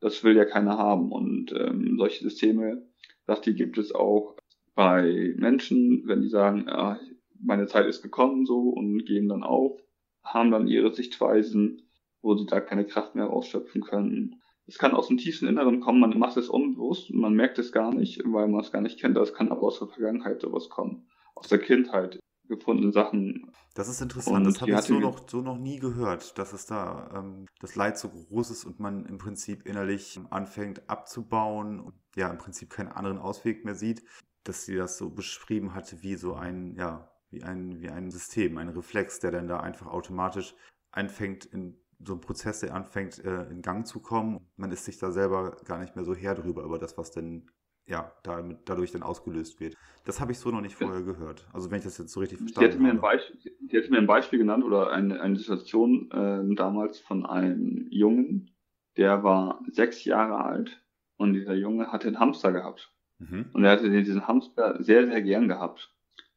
[0.00, 1.12] das will ja keiner haben.
[1.12, 2.82] Und ähm, solche Systeme,
[3.28, 4.34] sagt die, gibt es auch
[4.74, 6.98] bei Menschen, wenn die sagen, ja,
[7.40, 9.80] meine Zeit ist gekommen so und geben dann auf,
[10.24, 11.88] haben dann ihre Sichtweisen,
[12.22, 14.42] wo sie da keine Kraft mehr ausschöpfen können.
[14.66, 17.94] Es kann aus dem tiefsten Inneren kommen, man macht es unbewusst, man merkt es gar
[17.94, 19.16] nicht, weil man es gar nicht kennt.
[19.16, 21.06] Das kann aber aus der Vergangenheit sowas kommen.
[21.36, 22.19] Aus der Kindheit
[22.50, 23.50] gefundene Sachen.
[23.74, 27.10] Das ist interessant, das habe ich so noch, so noch nie gehört, dass es da
[27.14, 32.28] ähm, das Leid so groß ist und man im Prinzip innerlich anfängt abzubauen und ja
[32.28, 34.02] im Prinzip keinen anderen Ausweg mehr sieht
[34.44, 38.58] dass sie das so beschrieben hatte wie so ein, ja, wie ein, wie ein System,
[38.58, 40.54] ein Reflex, der dann da einfach automatisch
[40.90, 44.48] anfängt, in so einem Prozess, der anfängt, äh, in Gang zu kommen.
[44.56, 47.50] Man ist sich da selber gar nicht mehr so her drüber, über das, was denn
[47.86, 49.76] ja, damit, dadurch dann ausgelöst wird.
[50.04, 51.46] Das habe ich so noch nicht vorher gehört.
[51.52, 52.82] Also wenn ich das jetzt so richtig verstanden habe.
[52.82, 57.00] Mir ein Beispiel, die hätte mir ein Beispiel genannt oder eine, eine Situation äh, damals
[57.00, 58.50] von einem Jungen,
[58.96, 60.82] der war sechs Jahre alt
[61.16, 62.92] und dieser Junge hatte einen Hamster gehabt.
[63.18, 63.46] Mhm.
[63.52, 65.94] Und er hatte diesen Hamster sehr, sehr gern gehabt.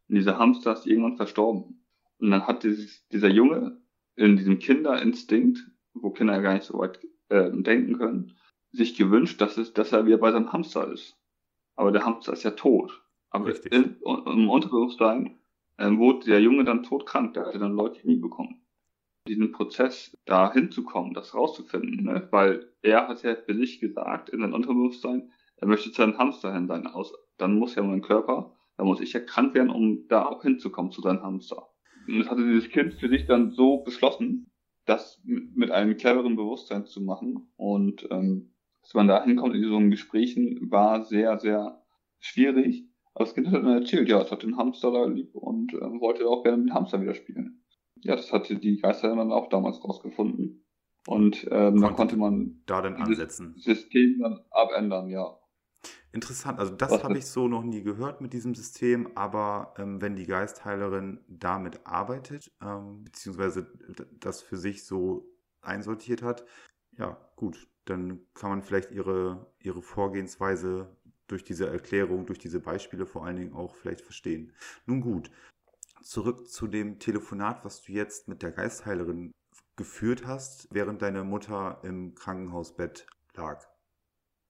[0.09, 1.85] Und dieser Hamster ist irgendwann verstorben.
[2.17, 3.81] Und dann hat dieses, dieser Junge
[4.15, 5.59] in diesem Kinderinstinkt,
[5.93, 8.35] wo Kinder gar nicht so weit äh, denken können,
[8.71, 11.17] sich gewünscht, dass, es, dass er wieder bei seinem Hamster ist.
[11.75, 13.03] Aber der Hamster ist ja tot.
[13.29, 15.39] Aber in, im Unterbewusstsein
[15.79, 18.61] ähm, wurde der Junge dann todkrank, der hatte dann Leukämie bekommen.
[19.27, 22.27] Diesen Prozess, da hinzukommen, das rauszufinden, ne?
[22.31, 26.53] weil er hat ja für sich gesagt, in seinem Unterbewusstsein, er möchte zu einem Hamster
[26.53, 26.87] hin sein.
[26.87, 30.41] Aus, dann muss ja mein Körper, da muss ich ja krank werden, um da auch
[30.41, 31.69] hinzukommen zu seinem Hamster.
[32.07, 34.51] Und das hatte dieses Kind für sich dann so beschlossen,
[34.85, 37.51] das mit einem cleveren Bewusstsein zu machen.
[37.55, 38.52] Und ähm,
[38.83, 41.83] dass man da hinkommt in so Gesprächen, war sehr, sehr
[42.19, 42.85] schwierig.
[43.13, 45.79] Aber das Kind hat dann erzählt, ja, es hat den Hamster da lieb und äh,
[45.79, 47.63] wollte auch gerne mit dem Hamster wieder spielen.
[48.01, 50.65] Ja, das hatte die Geister dann auch damals rausgefunden.
[51.07, 53.55] Und ähm, dann konnte man da dann ansetzen.
[53.57, 55.37] System dann abändern, ja.
[56.13, 60.15] Interessant, also das habe ich so noch nie gehört mit diesem System, aber ähm, wenn
[60.15, 63.67] die Geistheilerin damit arbeitet, ähm, beziehungsweise
[64.19, 65.27] das für sich so
[65.61, 66.45] einsortiert hat,
[66.97, 70.95] ja, gut, dann kann man vielleicht ihre, ihre Vorgehensweise
[71.27, 74.53] durch diese Erklärung, durch diese Beispiele vor allen Dingen auch vielleicht verstehen.
[74.85, 75.31] Nun gut,
[76.01, 79.31] zurück zu dem Telefonat, was du jetzt mit der Geistheilerin
[79.75, 83.65] geführt hast, während deine Mutter im Krankenhausbett lag.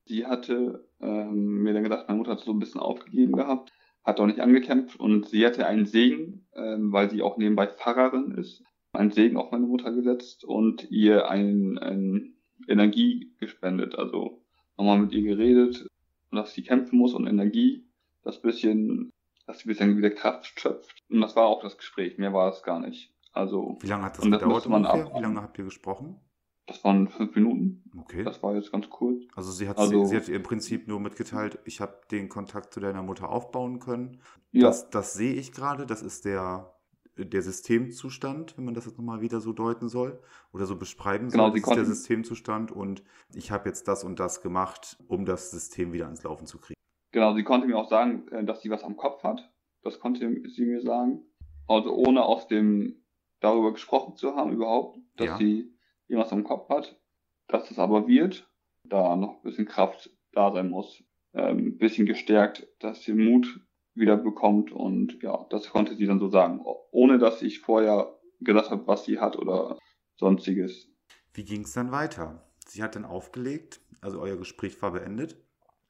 [0.05, 3.71] Sie hatte ähm, mir dann gedacht, meine Mutter hat so ein bisschen aufgegeben gehabt,
[4.03, 8.31] hat auch nicht angekämpft und sie hatte einen Segen, ähm, weil sie auch nebenbei Pfarrerin
[8.31, 12.32] ist, einen Segen auf meine Mutter gesetzt und ihr ein, ein
[12.67, 13.95] Energie gespendet.
[13.95, 14.41] Also
[14.77, 15.87] nochmal mit ihr geredet,
[16.31, 17.85] dass sie kämpfen muss und Energie,
[18.23, 19.11] das bisschen,
[19.45, 21.03] dass sie ein bisschen wieder Kraft schöpft.
[21.09, 23.13] Und das war auch das Gespräch, mehr war es gar nicht.
[23.31, 24.65] Also, Wie lange hat das gedauert?
[24.67, 26.19] Wie lange habt ihr gesprochen?
[26.65, 27.83] Das waren fünf Minuten.
[27.97, 28.23] Okay.
[28.23, 29.21] Das war jetzt ganz kurz.
[29.35, 32.73] Also sie hat, also, sie, sie hat im Prinzip nur mitgeteilt, ich habe den Kontakt
[32.73, 34.21] zu deiner Mutter aufbauen können.
[34.51, 34.67] Ja.
[34.67, 35.85] Das, das sehe ich gerade.
[35.85, 36.72] Das ist der,
[37.15, 40.19] der Systemzustand, wenn man das jetzt nochmal wieder so deuten soll
[40.51, 41.59] oder so beschreiben genau, soll.
[41.59, 43.03] Das ist der Systemzustand und
[43.33, 46.79] ich habe jetzt das und das gemacht, um das System wieder ans Laufen zu kriegen.
[47.11, 49.51] Genau, sie konnte mir auch sagen, äh, dass sie was am Kopf hat.
[49.83, 51.23] Das konnte sie mir sagen.
[51.67, 53.03] Also ohne aus dem
[53.39, 55.37] darüber gesprochen zu haben überhaupt, dass ja.
[55.37, 55.73] sie
[56.07, 56.99] irgendwas am Kopf hat,
[57.47, 58.49] dass es aber wird,
[58.85, 61.03] da noch ein bisschen Kraft da sein muss,
[61.33, 63.59] ähm, ein bisschen gestärkt, dass sie Mut
[63.95, 68.71] wieder bekommt und ja, das konnte sie dann so sagen, ohne dass ich vorher gesagt
[68.71, 69.77] habe, was sie hat oder
[70.15, 70.89] sonstiges.
[71.33, 72.43] Wie ging es dann weiter?
[72.67, 75.37] Sie hat dann aufgelegt, also euer Gespräch war beendet.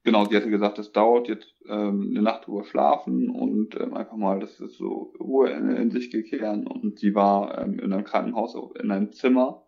[0.04, 4.18] Genau, sie hatte gesagt, es dauert jetzt ähm, eine Nacht drüber schlafen und ähm, einfach
[4.18, 8.04] mal, das ist so Ruhe in, in sich gekehren und sie war ähm, in einem
[8.04, 9.64] Krankenhaus in einem Zimmer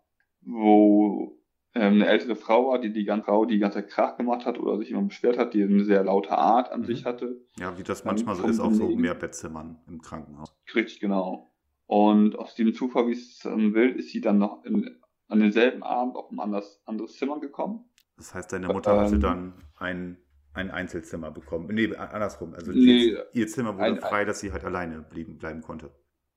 [0.46, 1.35] wo
[1.74, 4.78] eine ältere Frau war, die die ganze Frau die ganze Zeit Krach gemacht hat oder
[4.78, 6.84] sich immer beschwert hat, die eine sehr laute Art an mhm.
[6.86, 7.40] sich hatte.
[7.58, 10.54] Ja, wie das manchmal so ist, auf so Mehrbettzimmern im Krankenhaus.
[10.74, 11.52] Richtig, genau.
[11.86, 14.98] Und aus diesem Zufall, wie es ähm, will, ist sie dann noch in,
[15.28, 17.84] an denselben Abend auf ein anderes, anderes Zimmer gekommen.
[18.16, 20.18] Das heißt, deine Mutter ähm, hatte dann ein,
[20.54, 21.68] ein Einzelzimmer bekommen.
[21.72, 22.54] Nee, andersrum.
[22.54, 25.90] Also nee, ihr, ihr Zimmer wurde ein, frei, dass sie halt alleine blieben, bleiben konnte.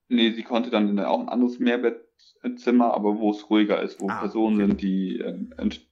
[0.09, 1.59] Nee, sie konnte dann auch ein anderes
[2.43, 4.65] Mehrbettzimmer, aber wo es ruhiger ist, wo ah, Personen okay.
[4.67, 5.37] sind, die äh,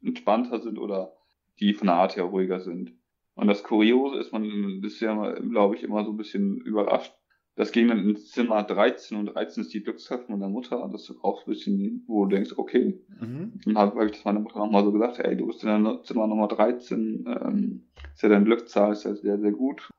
[0.01, 1.13] entspannter sind oder
[1.59, 2.93] die von der Art her ruhiger sind.
[3.35, 7.13] Und das Kuriose ist, man ist ja, glaube ich, immer so ein bisschen überrascht.
[7.55, 10.83] Das ging dann ins Zimmer 13 und 13 ist die Glückshöfe meiner Mutter.
[10.83, 12.99] Und das ist auch ein bisschen, wo du denkst, okay.
[13.19, 13.53] Mhm.
[13.65, 16.27] Dann habe ich das meiner Mutter nochmal so gesagt, ey, du bist in der Zimmer
[16.27, 19.89] Nummer 13, ähm, ist ja dein Glückszahl, ist ja sehr, sehr gut.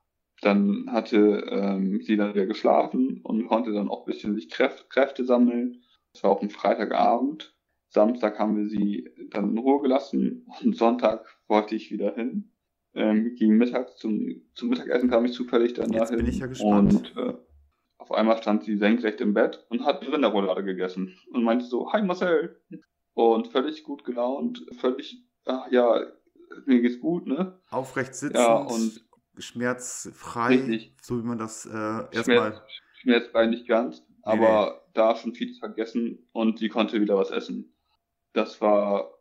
[0.41, 4.85] Dann hatte ähm, sie dann wieder geschlafen und konnte dann auch ein bisschen sich Kräfte,
[4.87, 5.81] Kräfte sammeln.
[6.19, 7.55] Das war auch ein Freitagabend.
[7.87, 12.51] Samstag haben wir sie dann in Ruhe gelassen und Sonntag wollte ich wieder hin.
[12.93, 16.17] Ähm, gegen Mittag zum, zum Mittagessen kam ich zufällig dann Jetzt dahin.
[16.17, 17.15] bin ich ja gespannt.
[17.15, 17.37] Und äh,
[17.99, 22.01] auf einmal stand sie senkrecht im Bett und hat Rinderroulade gegessen und meinte so, hi
[22.01, 22.59] Marcel.
[23.13, 26.05] Und völlig gut gelaunt, völlig, ach ja,
[26.65, 27.61] mir geht's gut, ne?
[27.69, 28.43] Aufrecht sitzend.
[28.45, 29.05] Ja, und
[29.37, 30.95] schmerzfrei, Richtig.
[31.01, 31.69] so wie man das äh,
[32.13, 32.51] erstmal.
[32.51, 32.61] Schmerz,
[32.95, 34.88] schmerzfrei nicht ganz, aber nee.
[34.99, 37.73] Da schon vieles vergessen und sie konnte wieder was essen.
[38.33, 39.11] Das war,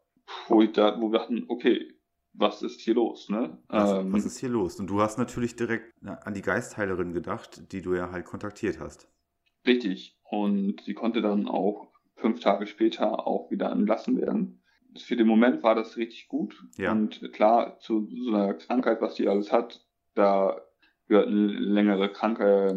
[0.49, 1.95] wo, ich da, wo wir dachten, okay,
[2.33, 3.59] was ist hier los, ne?
[3.69, 4.79] Was, ähm, was ist hier los?
[4.79, 9.09] Und du hast natürlich direkt an die Geistheilerin gedacht, die du ja halt kontaktiert hast.
[9.67, 10.19] Richtig.
[10.23, 14.63] Und sie konnte dann auch fünf Tage später auch wieder entlassen werden.
[14.97, 16.65] Für den Moment war das richtig gut.
[16.77, 16.93] Ja.
[16.93, 20.61] Und klar, zu so einer Krankheit, was die alles hat, da
[21.09, 22.75] gehört längere Krankheit,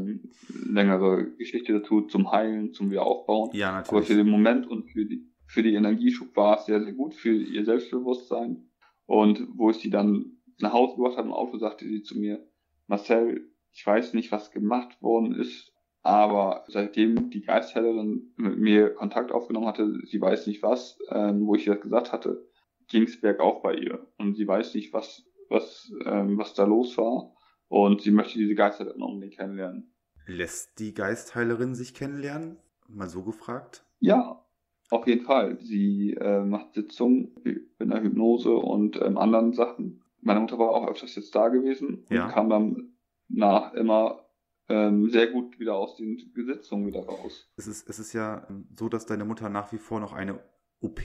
[0.47, 3.51] längere Geschichte dazu zum Heilen, zum Wiederaufbauen.
[3.53, 3.89] Ja, natürlich.
[3.89, 7.13] Aber für den Moment und für die, für die Energieschub war es sehr, sehr gut
[7.13, 8.69] für ihr Selbstbewusstsein.
[9.05, 12.45] Und wo ich sie dann nach Hause gebracht habe im Auto, sagte sie zu mir,
[12.87, 19.31] Marcel, ich weiß nicht, was gemacht worden ist, aber seitdem die Geistheilerin mit mir Kontakt
[19.31, 22.45] aufgenommen hatte, sie weiß nicht was, ähm, wo ich das gesagt hatte,
[22.89, 24.07] ging es bergauf bei ihr.
[24.17, 27.33] Und sie weiß nicht, was was, ähm, was da los war.
[27.71, 29.93] Und sie möchte diese Geister dann unbedingt kennenlernen.
[30.27, 32.57] Lässt die Geistheilerin sich kennenlernen?
[32.89, 33.85] Mal so gefragt.
[34.01, 34.45] Ja,
[34.89, 35.57] auf jeden Fall.
[35.61, 37.33] Sie äh, macht Sitzungen
[37.79, 40.03] in der Hypnose und ähm, anderen Sachen.
[40.19, 42.27] Meine Mutter war auch öfters jetzt da gewesen und Ja.
[42.27, 42.97] kam dann
[43.29, 44.25] nach immer
[44.67, 47.49] ähm, sehr gut wieder aus den Sitzungen wieder raus.
[47.55, 50.43] Es ist, es ist ja ähm, so, dass deine Mutter nach wie vor noch eine
[50.81, 50.99] OP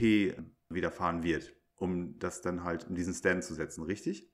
[0.67, 4.29] widerfahren wird, um das dann halt in diesen Stand zu setzen, richtig?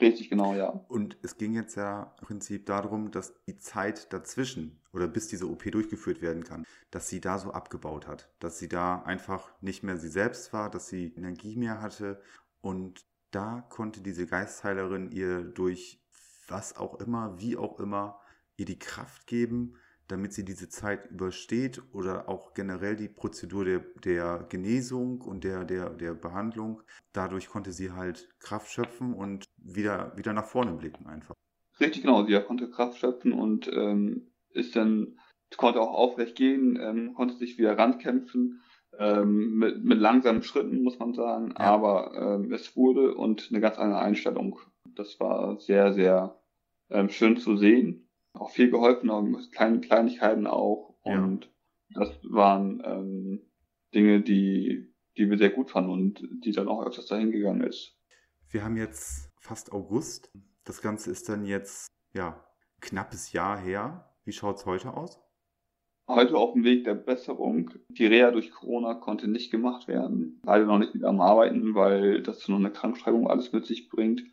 [0.00, 0.68] Richtig genau, ja.
[0.88, 5.48] Und es ging jetzt ja im Prinzip darum, dass die Zeit dazwischen oder bis diese
[5.48, 9.82] OP durchgeführt werden kann, dass sie da so abgebaut hat, dass sie da einfach nicht
[9.82, 12.20] mehr sie selbst war, dass sie Energie mehr hatte
[12.60, 16.00] und da konnte diese Geistheilerin ihr durch
[16.46, 18.20] was auch immer, wie auch immer,
[18.56, 19.76] ihr die Kraft geben,
[20.08, 25.64] damit sie diese Zeit übersteht oder auch generell die Prozedur der, der Genesung und der,
[25.64, 26.82] der, der Behandlung.
[27.12, 31.34] Dadurch konnte sie halt Kraft schöpfen und wieder, wieder nach vorne blicken einfach.
[31.80, 35.18] Richtig genau, sie konnte Kraft schöpfen und ähm, ist dann,
[35.56, 38.60] konnte auch aufrecht gehen, ähm, konnte sich wieder rankämpfen,
[38.98, 41.66] ähm, mit, mit langsamen Schritten, muss man sagen, Ja.
[41.66, 44.58] aber ähm, es wurde und eine ganz andere Einstellung.
[44.96, 46.40] Das war sehr, sehr
[46.90, 48.07] ähm, schön zu sehen.
[48.38, 50.94] Auch viel geholfen, mit kleinen Kleinigkeiten auch.
[51.04, 51.22] Ja.
[51.22, 51.50] Und
[51.90, 53.40] das waren ähm,
[53.94, 57.96] Dinge, die, die wir sehr gut fanden und die dann auch öfters dahin gegangen ist.
[58.50, 60.30] Wir haben jetzt fast August.
[60.64, 62.44] Das Ganze ist dann jetzt, ja,
[62.80, 64.14] knappes Jahr her.
[64.24, 65.20] Wie schaut's heute aus?
[66.08, 67.70] heute auf dem Weg der Besserung.
[67.90, 70.40] Die Reha durch Corona konnte nicht gemacht werden.
[70.44, 74.24] Leider noch nicht wieder am Arbeiten, weil das noch eine Krankschreibung alles mit sich bringt.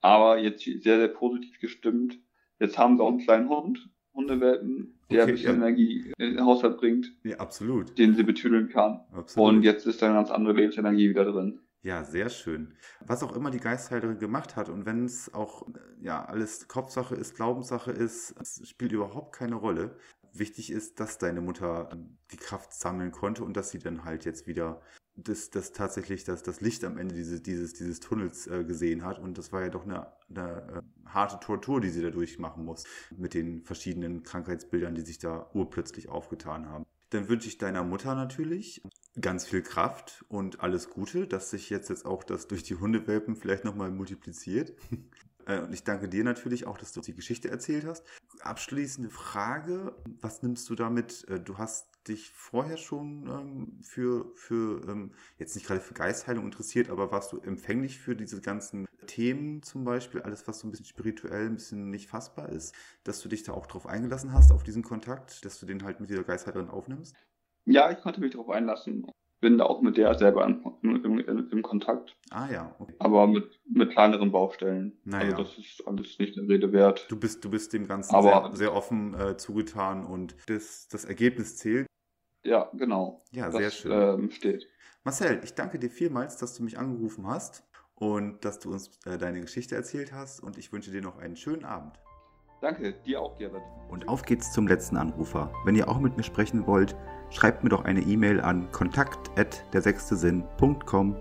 [0.00, 2.18] Aber jetzt sehr, sehr positiv gestimmt.
[2.62, 5.66] Jetzt haben sie auch einen kleinen Hund, Hundewelpen, der Okay, ein bisschen ja.
[5.66, 7.98] Energie in den Haushalt bringt, Ja, absolut.
[7.98, 9.00] den sie betüdeln kann.
[9.12, 9.48] absolut.
[9.56, 11.58] Und jetzt ist da eine ganz andere Lebensenergie wieder drin.
[11.82, 12.74] Ja, sehr schön.
[13.04, 15.66] Was auch immer die Geistheilerin gemacht hat und wenn es auch
[16.00, 19.96] ja alles Kopfsache ist, Glaubenssache ist, es spielt überhaupt keine Rolle.
[20.32, 21.90] Wichtig ist, dass deine Mutter
[22.30, 24.80] die Kraft sammeln konnte und dass sie dann halt jetzt wieder
[25.16, 29.18] das, das tatsächlich das, das Licht am Ende dieses, dieses, dieses Tunnels äh, gesehen hat.
[29.18, 32.84] Und das war ja doch eine, eine äh, harte Tortur, die sie da durchmachen muss,
[33.16, 36.84] mit den verschiedenen Krankheitsbildern, die sich da urplötzlich aufgetan haben.
[37.10, 38.82] Dann wünsche ich deiner Mutter natürlich
[39.20, 43.36] ganz viel Kraft und alles Gute, dass sich jetzt, jetzt auch das durch die Hundewelpen
[43.36, 44.72] vielleicht nochmal multipliziert.
[45.44, 48.04] Äh, Und ich danke dir natürlich auch, dass du die Geschichte erzählt hast.
[48.42, 51.26] Abschließende Frage, was nimmst du damit?
[51.28, 56.44] Äh, Du hast dich vorher schon ähm, für, für ähm, jetzt nicht gerade für Geistheilung
[56.44, 60.70] interessiert, aber warst du empfänglich für diese ganzen Themen zum Beispiel, alles was so ein
[60.70, 62.74] bisschen spirituell, ein bisschen nicht fassbar ist,
[63.04, 66.00] dass du dich da auch drauf eingelassen hast, auf diesen Kontakt, dass du den halt
[66.00, 67.16] mit dieser Geistheilerin aufnimmst?
[67.64, 69.06] Ja, ich konnte mich darauf einlassen.
[69.40, 72.16] Bin da auch mit der selber im, Kontakt.
[72.30, 72.94] Ah ja, okay.
[73.00, 74.96] Aber mit, mit kleineren Baustellen.
[75.04, 75.30] Naja.
[75.36, 77.06] Also das ist alles nicht der Rede wert.
[77.10, 81.04] Du bist, du bist dem Ganzen Aber- sehr, sehr offen äh, zugetan und das, das
[81.04, 81.88] Ergebnis zählt.
[82.44, 83.22] Ja, genau.
[83.30, 83.92] Ja, das sehr schön.
[83.92, 84.66] Ähm, steht.
[85.04, 87.62] Marcel, ich danke dir vielmals, dass du mich angerufen hast
[87.94, 91.36] und dass du uns äh, deine Geschichte erzählt hast und ich wünsche dir noch einen
[91.36, 92.00] schönen Abend.
[92.60, 93.62] Danke, dir auch, Gerrit.
[93.90, 95.52] Und auf geht's zum letzten Anrufer.
[95.64, 96.96] Wenn ihr auch mit mir sprechen wollt,
[97.30, 101.16] schreibt mir doch eine E-Mail an kontakt@dersechstesinn.com.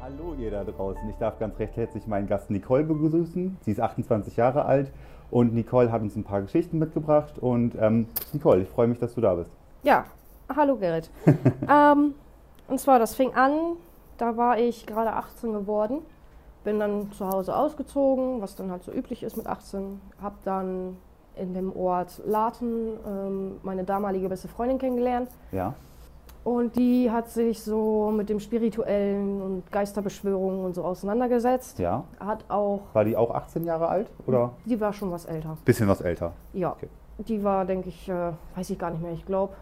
[0.00, 1.08] Hallo ihr da draußen.
[1.08, 3.58] Ich darf ganz recht herzlich meinen Gast Nicole begrüßen.
[3.62, 4.90] Sie ist 28 Jahre alt
[5.30, 7.38] und Nicole hat uns ein paar Geschichten mitgebracht.
[7.38, 9.50] Und ähm, Nicole, ich freue mich, dass du da bist.
[9.82, 10.04] Ja,
[10.54, 11.10] hallo Gerrit.
[11.68, 12.14] ähm,
[12.68, 13.76] und zwar, das fing an,
[14.18, 15.98] da war ich gerade 18 geworden,
[16.64, 20.96] bin dann zu Hause ausgezogen, was dann halt so üblich ist mit 18, habe dann
[21.36, 25.74] in dem Ort Laten ähm, meine damalige beste Freundin kennengelernt Ja,
[26.50, 31.78] und die hat sich so mit dem Spirituellen und Geisterbeschwörungen und so auseinandergesetzt.
[31.78, 32.02] ja.
[32.18, 35.56] Hat auch, War die auch 18 Jahre alt oder die war schon was älter.
[35.64, 36.32] bisschen was älter?
[36.52, 36.88] Ja, Okay.
[37.18, 39.52] die war, denke ich, äh, weiß ich gar nicht mehr, ich glaube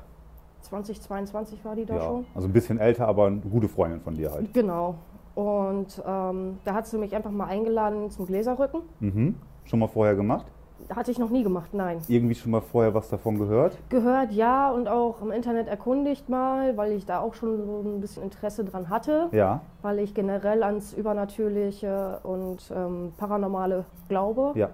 [0.63, 2.27] 2022 war die da ja, schon.
[2.35, 4.53] also ein bisschen älter, aber eine gute Freundin von dir halt.
[4.55, 4.95] Genau.
[5.35, 8.81] Und ähm, da hat sie mich einfach mal eingeladen zum Gläserrücken.
[9.01, 9.35] Mhm.
[9.65, 10.47] Schon mal vorher gemacht?
[10.95, 11.99] Hatte ich noch nie gemacht, nein.
[12.09, 13.77] Irgendwie schon mal vorher was davon gehört?
[13.91, 18.01] Gehört ja und auch im Internet erkundigt mal, weil ich da auch schon so ein
[18.01, 24.53] bisschen Interesse dran hatte, Ja, weil ich generell ans Übernatürliche und ähm, Paranormale glaube.
[24.55, 24.71] ja.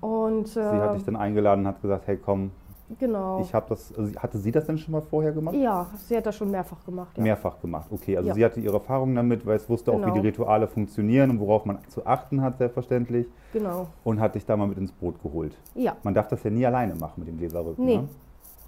[0.00, 2.50] Und Sie hat äh, dich dann eingeladen und hat gesagt, hey komm,
[2.98, 3.40] genau.
[3.40, 5.54] ich habe das, also hatte sie das denn schon mal vorher gemacht?
[5.56, 7.16] ja, sie hat das schon mehrfach gemacht.
[7.16, 7.22] Ja.
[7.22, 8.16] Mehrfach gemacht, okay.
[8.16, 8.34] Also Ja.
[8.34, 10.14] sie hatte ihre Erfahrungen damit, weil es wusste auch, wie Genau.
[10.14, 13.26] die Rituale funktionieren und worauf man zu achten hat, selbstverständlich.
[13.52, 13.88] Genau.
[14.04, 15.56] Und hat dich da mal mit ins Boot geholt.
[15.74, 15.96] Ja.
[16.02, 17.84] Man darf das ja nie alleine machen mit dem Gläserrücken.
[17.84, 17.96] Nee.
[17.98, 18.08] Ne?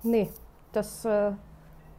[0.02, 0.28] Nee.
[0.72, 1.30] Das äh,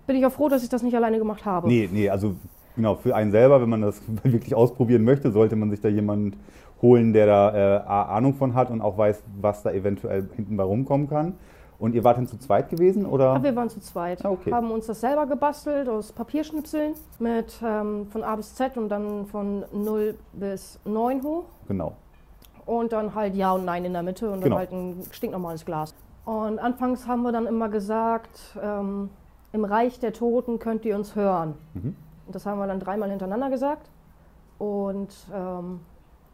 [0.07, 1.67] bin ich auch froh, dass ich das nicht alleine gemacht habe.
[1.67, 2.35] nee, nee, also
[2.75, 6.37] genau, für einen selber, wenn man das wirklich ausprobieren möchte, sollte man sich da jemand
[6.81, 10.63] holen, der da äh, Ahnung von hat und auch weiß, was da eventuell hinten bei
[10.63, 11.33] rumkommen kann.
[11.77, 13.33] Und ihr wart dann zu zweit gewesen, oder?
[13.33, 14.23] Ja, wir waren zu zweit.
[14.23, 14.51] Ah, okay.
[14.51, 19.25] Haben uns das selber gebastelt aus Papierschnipseln mit ähm, von A bis Z und dann
[19.25, 21.43] von 0 bis 9 hoch.
[21.67, 21.93] Genau.
[22.65, 24.57] Und dann halt Ja und Nein in der Mitte und dann Genau.
[24.57, 25.93] halt ein stinknormales Glas.
[26.23, 29.09] Und anfangs haben wir dann immer gesagt, ähm,
[29.51, 31.53] im Reich der Toten könnt ihr uns hören.
[31.73, 31.95] Mhm.
[32.25, 33.89] Und das haben wir dann dreimal hintereinander gesagt.
[34.57, 35.81] Und ähm,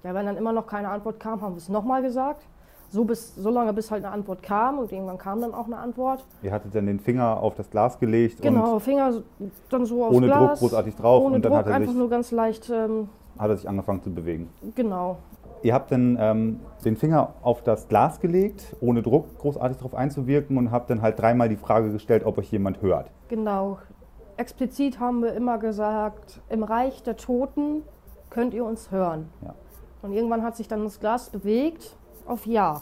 [0.03, 2.43] ja, wenn dann immer noch keine Antwort kam, haben wir es nochmal gesagt.
[2.91, 5.77] So, bis, so lange, bis halt eine Antwort kam und irgendwann kam dann auch eine
[5.77, 6.25] Antwort.
[6.43, 9.23] Ihr hattet dann den Finger auf das Glas gelegt Genau, Finger
[9.69, 10.59] dann so aufs ohne Glas.
[10.59, 13.07] Druck großartig drauf Ohne und dann Druck, hat er, einfach sich, nur ganz leicht, ähm,
[13.39, 14.49] hat er sich angefangen zu bewegen.
[14.75, 15.17] genau.
[15.63, 20.57] Ihr habt dann ähm, den Finger auf das Glas gelegt, ohne Druck großartig darauf einzuwirken
[20.57, 23.09] und habt dann halt dreimal die Frage gestellt, ob euch jemand hört.
[23.29, 23.77] Genau.
[24.37, 27.83] Explizit haben wir immer gesagt, im Reich der Toten
[28.31, 29.29] könnt ihr uns hören.
[29.43, 29.53] Ja.
[30.01, 31.95] Und irgendwann hat sich dann das Glas bewegt
[32.31, 32.81] auf Ja.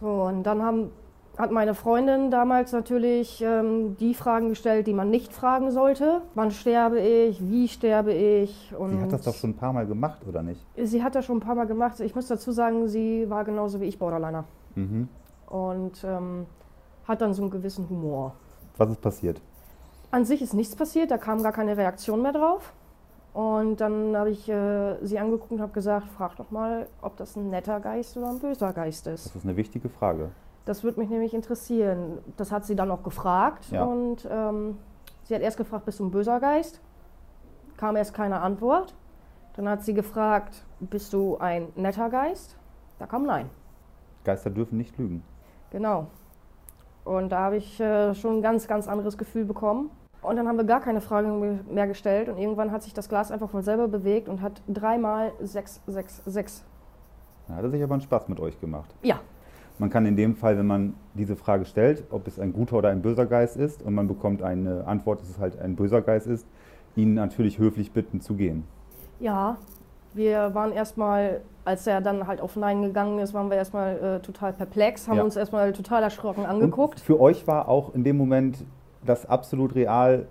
[0.00, 0.90] So, und dann haben,
[1.38, 6.22] hat meine Freundin damals natürlich ähm, die Fragen gestellt, die man nicht fragen sollte.
[6.34, 7.40] Wann sterbe ich?
[7.40, 8.74] Wie sterbe ich?
[8.76, 10.60] Und Sie hat das doch schon ein paar Mal gemacht, oder nicht?
[10.76, 12.00] Sie hat das schon ein paar Mal gemacht.
[12.00, 14.44] Ich muss dazu sagen, sie war genauso wie ich Borderliner.
[14.74, 15.08] Mhm.
[15.46, 16.46] Und ähm,
[17.06, 18.34] hat dann so einen gewissen Humor.
[18.76, 19.40] Was ist passiert?
[20.10, 22.72] An sich ist nichts passiert, da kam gar keine Reaktion mehr drauf.
[23.34, 27.34] Und dann habe ich äh, sie angeguckt und habe gesagt, frag doch mal, ob das
[27.34, 29.26] ein netter Geist oder ein böser Geist ist.
[29.26, 30.30] Das ist eine wichtige Frage.
[30.64, 32.18] Das würde mich nämlich interessieren.
[32.36, 33.66] Das hat sie dann auch gefragt.
[33.72, 33.82] Ja.
[33.82, 34.78] Und ähm,
[35.24, 36.80] sie hat erst gefragt, bist du ein böser Geist?
[37.76, 38.94] Kam erst keine Antwort.
[39.56, 42.56] Dann hat sie gefragt, bist du ein netter Geist?
[43.00, 43.50] Da kam nein.
[44.22, 45.24] Geister dürfen nicht lügen.
[45.70, 46.06] Genau.
[47.04, 49.90] Und da habe ich äh, schon ein ganz, ganz anderes Gefühl bekommen.
[50.24, 53.30] Und dann haben wir gar keine Fragen mehr gestellt und irgendwann hat sich das Glas
[53.30, 56.64] einfach von selber bewegt und hat dreimal 666.
[57.48, 58.94] Da hat er sich aber einen Spaß mit euch gemacht.
[59.02, 59.16] Ja,
[59.78, 62.88] Man kann in dem Fall, wenn man diese Frage stellt, ob es ein guter oder
[62.90, 66.26] ein böser Geist ist, und man bekommt eine Antwort, dass es halt ein böser Geist
[66.26, 66.46] ist,
[66.96, 68.64] ihn natürlich höflich bitten zu gehen.
[69.20, 69.56] ja.
[70.16, 74.20] Wir waren erstmal, als er dann halt auf Nein gegangen ist, waren wir erstmal äh,
[74.20, 75.24] total perplex, haben Ja.
[75.24, 77.00] uns erstmal total erschrocken Und angeguckt.
[77.00, 78.64] für euch war auch in dem Moment
[79.06, 80.26] das absolut real.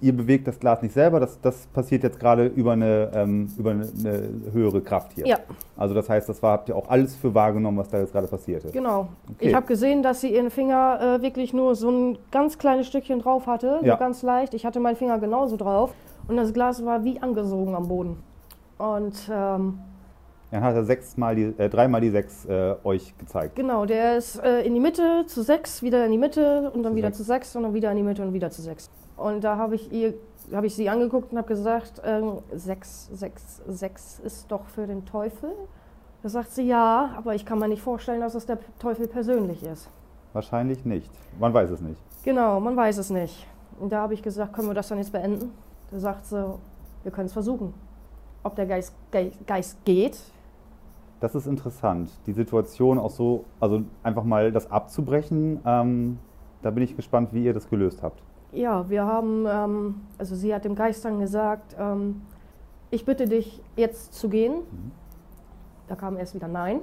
[0.00, 3.72] Ihr bewegt das Glas nicht selber, das, das passiert jetzt gerade über, eine, ähm, über
[3.72, 5.26] eine, eine höhere Kraft hier.
[5.26, 5.38] Ja.
[5.76, 8.28] Also das heißt, das war, habt ihr auch alles für wahrgenommen, was da jetzt gerade
[8.28, 8.70] passierte.
[8.70, 9.08] Genau.
[9.34, 9.48] Okay.
[9.48, 13.18] Ich habe gesehen, dass sie ihren Finger äh, wirklich nur so ein ganz kleines Stückchen
[13.18, 13.94] drauf hatte, Ja.
[13.94, 14.54] so ganz leicht.
[14.54, 15.92] Ich hatte meinen Finger genauso drauf
[16.28, 18.22] und das Glas war wie angesogen am Boden.
[18.78, 19.80] Und ähm,
[20.50, 23.54] Dann hat er sechsmal die, äh, dreimal die sechs äh, euch gezeigt.
[23.56, 26.92] genau, der ist äh, in die Mitte zu sechs, wieder in die Mitte und dann
[26.92, 27.18] Zu wieder sechs.
[27.18, 28.88] zu sechs und dann wieder in die Mitte und wieder zu sechs.
[29.16, 30.14] Und da habe ich ihr,
[30.54, 35.04] habe ich sie angeguckt und habe gesagt, ähm, sechs, sechs, sechs ist doch für den
[35.04, 35.50] Teufel.
[36.22, 39.62] Da sagt sie ja, aber ich kann mir nicht vorstellen, dass es der Teufel persönlich
[39.62, 39.90] ist.
[40.32, 41.10] Wahrscheinlich nicht.
[41.38, 42.00] Man weiß es nicht.
[42.24, 43.46] Genau, man weiß es nicht.
[43.78, 45.52] Und da habe ich gesagt, können wir das dann jetzt beenden?
[45.90, 46.44] Da sagt sie,
[47.02, 47.74] wir können es versuchen.
[48.42, 50.18] Ob der Geist, Ge Geist geht,
[51.20, 52.10] Das ist interessant.
[52.26, 56.18] Die Situation auch so, also einfach mal das abzubrechen, ähm,
[56.62, 58.22] da bin ich gespannt, wie ihr das gelöst habt.
[58.52, 62.22] ja, wir haben, ähm, also sie hat dem Geist dann gesagt, ähm,
[62.90, 64.62] ich bitte dich jetzt zu gehen.
[65.86, 66.80] Da kam erst wieder Nein.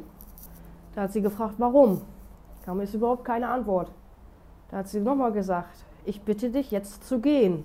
[0.93, 2.01] Da hat sie gefragt, warum?
[2.63, 3.91] Kam jetzt überhaupt keine Antwort.
[4.69, 7.63] Da hat sie nochmal gesagt, ich bitte dich jetzt zu gehen.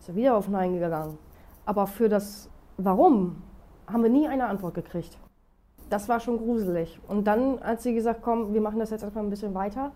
[0.00, 1.18] Ist er wieder auf Nein gegangen.
[1.64, 3.36] Aber für das Warum
[3.86, 5.16] haben wir nie eine Antwort gekriegt.
[5.90, 6.98] Das war schon gruselig.
[7.08, 9.92] Und dann hat sie gesagt, komm, wir machen das jetzt erstmal ein bisschen weiter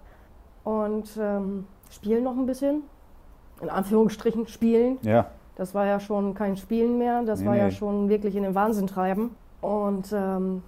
[0.65, 2.83] und ähm, spielen noch ein bisschen.
[3.61, 4.99] In Anführungsstrichen spielen.
[5.03, 5.27] Ja,
[5.57, 7.71] Das war ja schon kein Spielen mehr, das Nee, war ja nee.
[7.73, 9.35] schon wirklich in den Wahnsinn treiben.
[9.61, 10.63] Und ähm,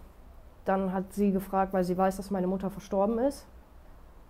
[0.65, 3.47] dann hat sie gefragt, weil sie weiß, dass meine Mutter verstorben ist,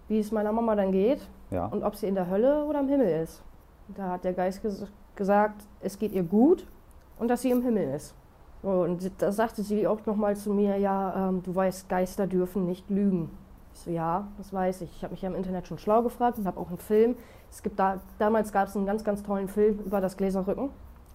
[0.09, 1.67] wie es meiner Mama dann geht ja.
[1.67, 3.43] und ob sie in der Hölle oder im Himmel ist.
[3.97, 4.87] Da hat der Geist ges
[5.17, 6.67] gesagt, es geht ihr gut
[7.19, 8.15] und dass sie im Himmel ist.
[8.63, 12.91] Und da sagte sie auch nochmal zu mir, ja, ähm, du weißt, Geister dürfen nicht
[12.91, 13.31] lügen.
[13.73, 14.91] Ich so, ja, das weiß ich.
[14.97, 17.17] Ich habe mich ja im Internet schon schlau gefragt und habe auch einen Film.
[17.51, 20.71] Es gibt da, damals gab es einen ganz, ganz tollen Film über das Gläserrücken.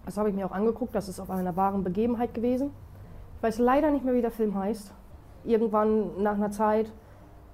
[0.06, 2.72] Das habe ich mir auch angeguckt, das ist auf einer wahren Begebenheit gewesen.
[3.38, 4.93] Ich weiß leider nicht mehr, wie der Film heißt.
[5.43, 6.91] Irgendwann nach einer Zeit,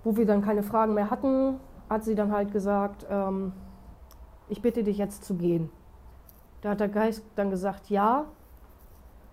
[0.03, 1.55] wo wir dann keine Fragen mehr hatten,
[1.89, 3.51] hat sie dann halt gesagt, ähm,
[4.47, 5.69] ich bitte dich jetzt zu gehen.
[6.61, 8.25] Da hat der Geist dann gesagt, ja.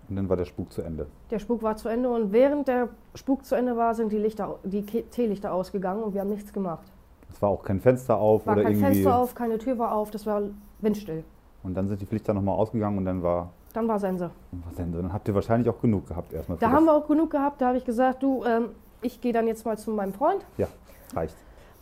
[0.09, 1.07] Und dann war der Spuk zu Ende.
[1.29, 4.57] Der Spuk war zu Ende und während der Spuk zu Ende war, sind die, Lichter,
[4.63, 6.91] die Teelichter ausgegangen und wir haben nichts gemacht.
[7.31, 8.93] Es war auch kein Fenster auf War oder kein irgendwie.
[8.93, 10.41] Fenster auf, keine Tür war auf, das war
[10.79, 11.23] windstill.
[11.61, 14.31] Und dann sind die Lichter nochmal ausgegangen und dann war dann war Sense.
[14.51, 14.99] War Sense.
[14.99, 16.57] Dann habt ihr wahrscheinlich auch genug gehabt erstmal.
[16.57, 17.61] Da haben wir auch genug gehabt.
[17.61, 18.69] Da habe ich gesagt, du, ähm,
[19.01, 20.43] ich gehe dann jetzt mal zu meinem Freund.
[20.57, 20.67] Ja,
[21.13, 21.35] reicht.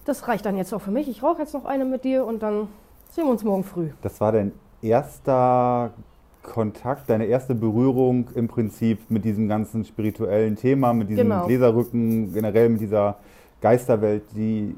[0.06, 1.08] Das reicht dann jetzt auch für mich.
[1.08, 2.68] Ich rauche jetzt noch eine mit dir und dann
[3.10, 3.90] sehen wir uns morgen früh.
[4.02, 4.52] Das war dein
[4.82, 5.92] erster
[6.48, 11.46] Kontakt, deine erste Berührung im Prinzip mit diesem ganzen spirituellen Thema, mit diesem genau.
[11.46, 13.18] Gläserrücken, generell mit dieser
[13.62, 14.76] Geisterwelt, die,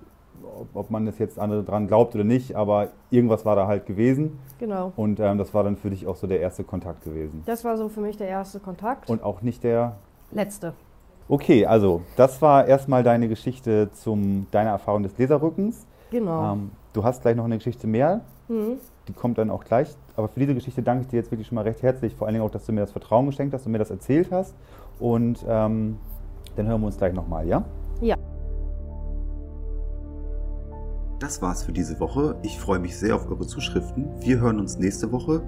[0.74, 4.40] ob man das jetzt andere dran glaubt oder nicht, aber irgendwas war da halt gewesen.
[4.60, 4.92] Genau.
[4.98, 7.44] Und ähm, das war dann für dich auch so der erste Kontakt gewesen.
[7.46, 9.10] Das war so für mich der erste Kontakt.
[9.10, 9.96] Und auch nicht der
[10.32, 10.74] letzte.
[11.30, 15.86] Okay, also das war erstmal deine Geschichte zum deiner Erfahrung des Gläserrückens.
[16.10, 16.54] Genau.
[16.54, 18.22] Ähm, du hast gleich noch eine Geschichte mehr.
[18.48, 18.78] Mhm.
[19.10, 19.98] Die kommt dann auch gleich.
[20.16, 22.16] Aber für diese Geschichte danke ich dir jetzt wirklich schon mal recht herzlich.
[22.16, 24.32] Vor allen Dingen auch, dass du mir das Vertrauen geschenkt hast und mir das erzählt
[24.32, 24.54] hast.
[25.00, 25.98] Und ähm,
[26.56, 27.66] dann hören wir uns gleich nochmal, ja?
[28.02, 28.16] Ja.
[31.20, 32.36] Das war's für diese Woche.
[32.44, 34.08] Ich freue mich sehr auf eure Zuschriften.
[34.22, 35.42] Wir hören uns nächste Woche.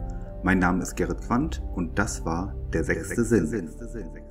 [0.44, 3.68] Mein Name ist Gerrit Quandt und das war der sechste, der sechste Sinn.
[3.68, 4.31] Sinn.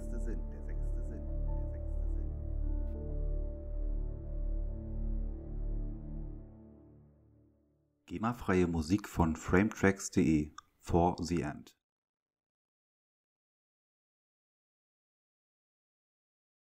[8.11, 10.51] GEMA-freie Musik von frametracks.de
[10.81, 11.77] For the End